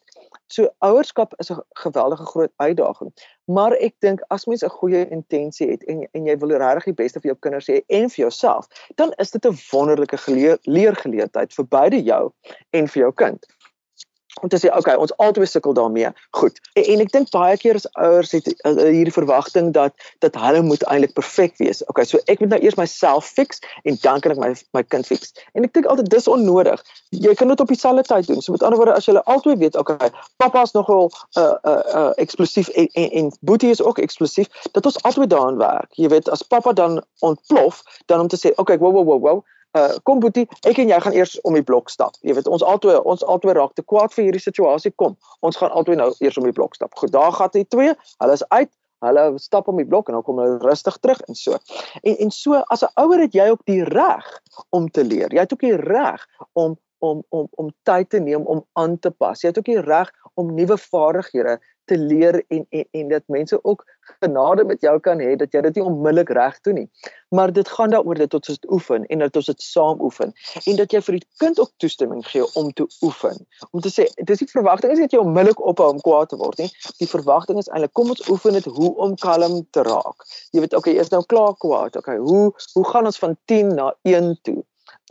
So 0.51 0.67
ouerskap 0.85 1.33
is 1.39 1.51
'n 1.51 1.61
geweldige 1.83 2.25
groot 2.25 2.51
uitdaging. 2.57 3.11
Maar 3.47 3.73
ek 3.79 3.95
dink 3.99 4.21
as 4.29 4.45
mens 4.45 4.63
'n 4.63 4.69
goeie 4.69 5.09
intensie 5.09 5.69
het 5.71 5.83
en 5.83 6.07
en 6.13 6.25
jy 6.25 6.37
wil 6.37 6.57
regtig 6.57 6.83
die 6.83 7.03
beste 7.03 7.19
vir 7.19 7.31
jou 7.31 7.37
kinders 7.39 7.69
hê 7.69 7.81
en 7.87 8.09
vir 8.09 8.21
jouself, 8.25 8.67
dan 8.95 9.13
is 9.17 9.31
dit 9.31 9.45
'n 9.45 9.57
wonderlike 9.71 10.17
leergeleentheid 10.63 11.53
vir 11.53 11.65
beide 11.65 12.03
jou 12.03 12.31
en 12.71 12.87
vir 12.87 13.01
jou 13.01 13.11
kind 13.11 13.45
om 14.41 14.49
te 14.49 14.59
sê 14.61 14.71
okay 14.77 14.95
ons 14.95 15.13
albei 15.17 15.47
sukkel 15.47 15.73
daarmee. 15.77 16.09
Goed. 16.37 16.59
En, 16.73 16.83
en 16.83 17.03
ek 17.05 17.11
dink 17.13 17.31
baie 17.33 17.57
keer 17.61 17.79
as 17.79 17.87
ouers 17.93 18.33
het 18.35 18.47
uh, 18.51 18.73
hierdie 18.81 19.13
verwagting 19.13 19.71
dat 19.77 19.93
dat 20.25 20.37
hulle 20.41 20.63
moet 20.65 20.83
eintlik 20.89 21.13
perfek 21.17 21.57
wees. 21.61 21.83
Okay 21.91 22.05
so 22.09 22.21
ek 22.31 22.41
moet 22.41 22.53
nou 22.55 22.61
eers 22.61 22.77
myself 22.79 23.29
fix 23.29 23.61
en 23.83 23.97
dan 24.01 24.23
kan 24.23 24.35
ek 24.35 24.41
my 24.41 24.51
my 24.77 24.83
kind 24.83 25.07
fix. 25.07 25.33
En 25.53 25.67
ek 25.67 25.75
dink 25.77 25.89
altyd 25.91 26.09
dis 26.13 26.29
onnodig. 26.31 26.81
Jy 27.13 27.35
kan 27.37 27.53
dit 27.53 27.63
op 27.63 27.71
dieselfde 27.71 28.05
tyd 28.09 28.27
doen. 28.31 28.41
So 28.41 28.55
met 28.55 28.65
ander 28.65 28.81
woorde 28.81 28.97
as 28.97 29.09
jy 29.09 29.17
albei 29.21 29.57
weet 29.61 29.77
okay 29.79 30.11
pappa 30.41 30.65
is 30.67 30.75
nogal 30.77 31.11
uh 31.37 31.55
uh, 31.63 31.79
uh 32.01 32.11
eksplosief 32.21 32.69
en, 32.69 32.89
en 32.93 33.09
en 33.21 33.31
boetie 33.41 33.69
is 33.69 33.81
ook 33.81 34.01
eksplosief 34.01 34.49
dat 34.71 34.85
ons 34.85 35.01
albei 35.07 35.27
daaraan 35.27 35.57
werk. 35.61 35.93
Jy 36.01 36.09
weet 36.13 36.29
as 36.29 36.41
pappa 36.41 36.73
dan 36.73 37.01
ontplof 37.19 37.83
dan 38.05 38.25
om 38.25 38.27
te 38.27 38.39
sê 38.39 38.55
okay 38.55 38.77
wow 38.77 38.93
wow 38.93 39.05
wow 39.05 39.21
wow 39.21 39.43
uh 39.77 39.95
kom 40.03 40.19
Boetie, 40.19 40.47
ek 40.67 40.81
en 40.83 40.89
jy 40.91 40.99
gaan 41.03 41.15
eers 41.15 41.37
om 41.47 41.55
die 41.55 41.63
blok 41.63 41.89
stap. 41.89 42.17
Jy 42.27 42.35
weet 42.35 42.49
ons 42.51 42.63
albei 42.63 42.97
ons 43.07 43.23
albei 43.23 43.55
raak 43.55 43.73
te 43.77 43.85
kwaad 43.87 44.13
vir 44.15 44.27
hierdie 44.27 44.43
situasie. 44.43 44.91
Kom, 44.99 45.15
ons 45.39 45.57
gaan 45.57 45.71
albei 45.71 45.95
nou 45.99 46.11
eers 46.19 46.37
om 46.37 46.47
die 46.47 46.55
blok 46.55 46.75
stap. 46.75 46.95
Goed, 46.99 47.13
daar 47.15 47.31
gaan 47.37 47.53
die 47.55 47.67
twee. 47.67 47.95
Hulle 48.19 48.37
is 48.39 48.45
uit. 48.51 48.71
Hulle 49.01 49.23
stap 49.41 49.67
om 49.71 49.79
die 49.81 49.87
blok 49.87 50.09
en 50.09 50.19
dan 50.19 50.25
kom 50.27 50.37
hulle 50.43 50.59
rustig 50.61 50.97
terug 51.01 51.21
en 51.25 51.37
so. 51.37 51.57
En 52.03 52.17
en 52.27 52.31
so 52.31 52.61
as 52.73 52.83
'n 52.83 52.91
ouer 53.01 53.25
het 53.25 53.33
jy 53.33 53.49
ook 53.49 53.65
die 53.65 53.83
reg 53.83 54.27
om 54.69 54.89
te 54.89 55.03
leer. 55.03 55.33
Jy 55.33 55.39
het 55.39 55.53
ook 55.53 55.65
die 55.65 55.77
reg 55.77 56.27
om 56.53 56.77
om 57.01 57.23
om 57.29 57.47
om 57.51 57.73
tyd 57.89 58.09
te 58.09 58.19
neem 58.19 58.45
om 58.45 58.65
aan 58.79 58.99
te 58.99 59.11
pas. 59.11 59.41
Jy 59.41 59.51
het 59.51 59.61
ook 59.61 59.69
die 59.69 59.81
reg 59.81 60.11
om 60.39 60.53
nuwe 60.55 60.77
vaardighede 60.77 61.59
te 61.91 61.97
leer 61.97 62.43
en 62.47 62.65
en 62.69 62.85
en 62.91 63.07
dat 63.07 63.23
mense 63.27 63.63
ook 63.63 63.83
genade 64.19 64.63
met 64.65 64.81
jou 64.81 64.99
kan 64.99 65.19
hê 65.19 65.35
dat 65.35 65.53
jy 65.53 65.61
dit 65.65 65.79
nie 65.79 65.83
onmiddellik 65.83 66.29
reg 66.37 66.59
doen 66.67 66.79
nie. 66.79 66.87
Maar 67.35 67.53
dit 67.53 67.67
gaan 67.67 67.93
daaroor 67.93 68.19
dat 68.19 68.33
ons 68.33 68.47
dit 68.47 68.69
oefen 68.71 69.05
en 69.05 69.23
dat 69.23 69.35
ons 69.35 69.49
dit 69.51 69.61
saam 69.61 70.01
oefen 70.07 70.33
en 70.63 70.79
dat 70.79 70.91
jy 70.95 71.01
vir 71.07 71.17
die 71.19 71.27
kind 71.43 71.59
ook 71.59 71.71
toestemming 71.83 72.23
gee 72.27 72.47
om 72.61 72.71
te 72.79 72.87
oefen. 73.07 73.45
Om 73.71 73.83
te 73.85 73.91
sê 73.93 74.07
dis 74.31 74.43
nie 74.43 74.49
verwagting 74.53 74.95
is 74.95 75.03
dat 75.03 75.15
jy 75.15 75.21
onmiddellik 75.23 75.63
ophou 75.73 75.89
om 75.93 76.01
kwaad 76.07 76.31
te 76.33 76.39
word 76.41 76.63
nie. 76.63 76.69
Die 77.03 77.09
verwagting 77.11 77.59
is 77.61 77.71
eintlik 77.71 77.95
kom 77.99 78.13
ons 78.15 78.27
oefen 78.29 78.59
dit 78.59 78.71
hoe 78.79 78.95
om 79.07 79.15
kalm 79.27 79.61
te 79.77 79.85
raak. 79.87 80.27
Jy 80.51 80.65
weet 80.65 80.75
okay, 80.79 80.97
is 81.03 81.13
nou 81.13 81.23
klaar 81.33 81.55
kwaad. 81.65 81.99
Okay, 81.99 82.17
hoe 82.17 82.51
hoe 82.73 82.87
gaan 82.93 83.09
ons 83.09 83.19
van 83.19 83.37
10 83.45 83.75
na 83.75 83.93
1 84.07 84.35
toe? 84.47 84.61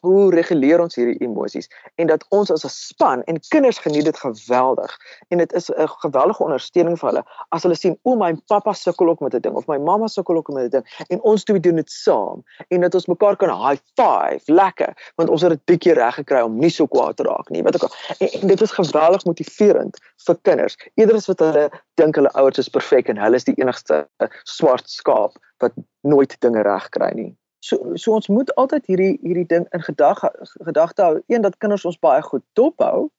Hoe 0.00 0.30
reguleer 0.34 0.80
ons 0.80 0.94
hierdie 0.94 1.18
emosies? 1.24 1.68
En 1.94 2.06
dat 2.06 2.24
ons 2.28 2.50
as 2.50 2.64
'n 2.64 2.68
span 2.68 3.22
en 3.24 3.40
kinders 3.48 3.78
geniet 3.78 4.04
dit 4.04 4.18
geweldig. 4.18 4.96
En 5.28 5.38
dit 5.38 5.52
is 5.52 5.70
'n 5.70 5.88
geweldige 5.88 6.42
ondersteuning 6.42 6.98
vir 6.98 7.08
hulle 7.08 7.24
as 7.48 7.62
hulle 7.62 7.74
sien 7.74 7.98
o 8.02 8.16
my 8.16 8.34
pappa 8.46 8.72
sukkel 8.72 9.08
ook 9.08 9.20
met 9.20 9.34
'n 9.34 9.40
ding 9.40 9.54
of 9.54 9.66
my 9.66 9.78
mamma 9.78 10.06
sukkel 10.06 10.36
ook 10.36 10.48
met 10.48 10.64
'n 10.64 10.68
ding. 10.68 11.04
En 11.08 11.22
ons 11.22 11.44
twee 11.44 11.60
doen 11.60 11.76
dit 11.76 11.90
saam. 11.90 12.42
En 12.68 12.80
dat 12.80 12.94
ons 12.94 13.06
mekaar 13.06 13.36
kan 13.36 13.68
high 13.68 13.82
five 13.94 14.52
lekker 14.52 15.12
want 15.16 15.28
ons 15.30 15.42
het 15.42 15.50
dit 15.50 15.64
bietjie 15.64 15.92
reg 15.92 16.14
gekry 16.14 16.40
om 16.40 16.58
nie 16.58 16.70
so 16.70 16.86
kwaad 16.86 17.16
te 17.16 17.22
raak 17.22 17.48
nie 17.48 17.62
weet 17.62 17.74
ek 17.74 18.16
en, 18.18 18.28
en 18.40 18.46
dit 18.46 18.60
is 18.60 18.70
geweldig 18.70 19.24
motiverend 19.24 19.98
vir 20.26 20.38
kinders. 20.42 20.76
Eerder 20.94 21.16
as 21.16 21.26
wat 21.26 21.38
hulle 21.38 21.70
dink 21.94 22.14
hulle 22.14 22.32
ouers 22.32 22.58
is 22.58 22.68
perfek 22.68 23.08
en 23.08 23.16
hulle 23.16 23.36
is 23.36 23.44
die 23.44 23.56
enigste 23.56 24.08
swart 24.44 24.90
skaap 24.90 25.36
wat 25.58 25.72
nooit 26.00 26.36
dinge 26.40 26.62
reg 26.62 26.88
kry 26.88 27.12
nie 27.14 27.30
So 27.61 27.92
so 27.94 28.14
ons 28.16 28.29
moet 28.33 28.55
altyd 28.57 28.87
hierdie 28.88 29.18
hierdie 29.20 29.46
ding 29.46 29.66
in 29.77 29.83
gedagte 29.85 30.31
gedagte 30.64 31.03
hou. 31.05 31.18
Een 31.29 31.44
dat 31.44 31.59
kinders 31.61 31.85
ons 31.85 31.99
baie 32.01 32.23
goed 32.25 32.44
dophou 32.57 33.11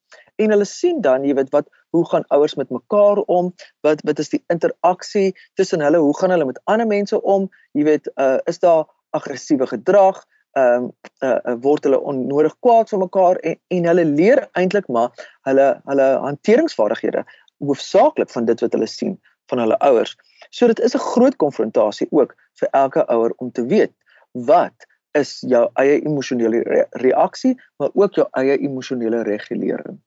en 0.41 0.49
hulle 0.49 0.65
sien 0.65 1.01
dan, 1.05 1.23
jy 1.23 1.35
weet, 1.37 1.51
wat 1.53 1.67
hoe 1.93 2.01
gaan 2.09 2.25
ouers 2.33 2.55
met 2.57 2.69
mekaar 2.73 3.21
om? 3.29 3.51
Wat 3.85 4.01
wat 4.07 4.19
is 4.19 4.33
die 4.33 4.41
interaksie 4.53 5.35
tussen 5.59 5.85
hulle? 5.85 6.01
Hoe 6.01 6.17
gaan 6.17 6.33
hulle 6.33 6.49
met 6.49 6.59
ander 6.63 6.89
mense 6.89 7.21
om? 7.21 7.49
Jy 7.77 7.85
weet, 7.85 8.09
uh 8.17 8.39
is 8.49 8.59
daar 8.65 8.87
aggressiewe 9.17 9.67
gedrag? 9.67 10.23
Ehm 10.57 10.89
um, 10.89 10.91
uh, 11.21 11.37
uh 11.45 11.55
word 11.61 11.85
hulle 11.85 12.01
onnodig 12.01 12.57
kwaad 12.65 12.89
vir 12.89 13.03
mekaar 13.05 13.37
en 13.45 13.59
en 13.77 13.89
hulle 13.93 14.05
leer 14.05 14.47
eintlik 14.57 14.89
maar 14.89 15.13
hulle 15.47 15.69
hulle 15.85 16.09
hanteringsvaardighede 16.25 17.23
hoofsaaklik 17.61 18.33
van 18.33 18.49
dit 18.49 18.65
wat 18.65 18.73
hulle 18.73 18.89
sien 18.89 19.19
van 19.53 19.61
hulle 19.61 19.77
ouers. 19.85 20.17
So 20.49 20.67
dit 20.67 20.79
is 20.79 20.95
'n 20.95 21.07
groot 21.13 21.35
konfrontasie 21.35 22.07
ook 22.09 22.35
vir 22.59 22.69
elke 22.71 23.05
ouer 23.05 23.33
om 23.37 23.51
te 23.51 23.65
weet 23.65 23.93
wat 24.31 24.87
is 25.17 25.39
jou 25.47 25.65
eie 25.73 25.99
emosionele 26.05 26.63
re 26.63 26.85
reaksie 27.03 27.57
maar 27.77 27.89
ook 27.93 28.13
jou 28.13 28.27
eie 28.31 28.57
emosionele 28.57 29.23
regulering. 29.23 29.99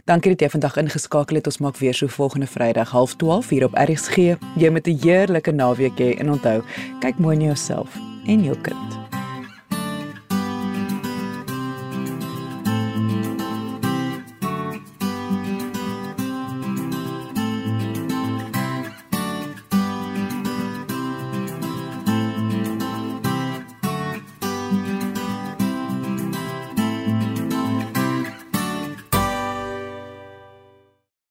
Dankie 0.04 0.30
dat 0.30 0.40
jy 0.40 0.48
vandag 0.48 0.76
ingeskakel 0.76 1.36
het. 1.36 1.46
Ons 1.46 1.58
maak 1.58 1.76
weer 1.76 1.94
so 1.94 2.06
volgende 2.06 2.46
Vrydag 2.46 2.90
12:30 2.90 3.48
hier 3.48 3.64
op 3.64 3.74
RSG. 3.74 4.16
Jy 4.56 4.70
met 4.70 4.86
'n 4.86 4.98
heerlike 5.02 5.52
naweek 5.52 5.98
hê 5.98 6.18
en 6.18 6.30
onthou, 6.30 6.62
kyk 7.00 7.18
mooi 7.18 7.36
na 7.36 7.44
jouself 7.44 7.96
en 8.26 8.42
jou 8.42 8.60
kind. 8.60 9.05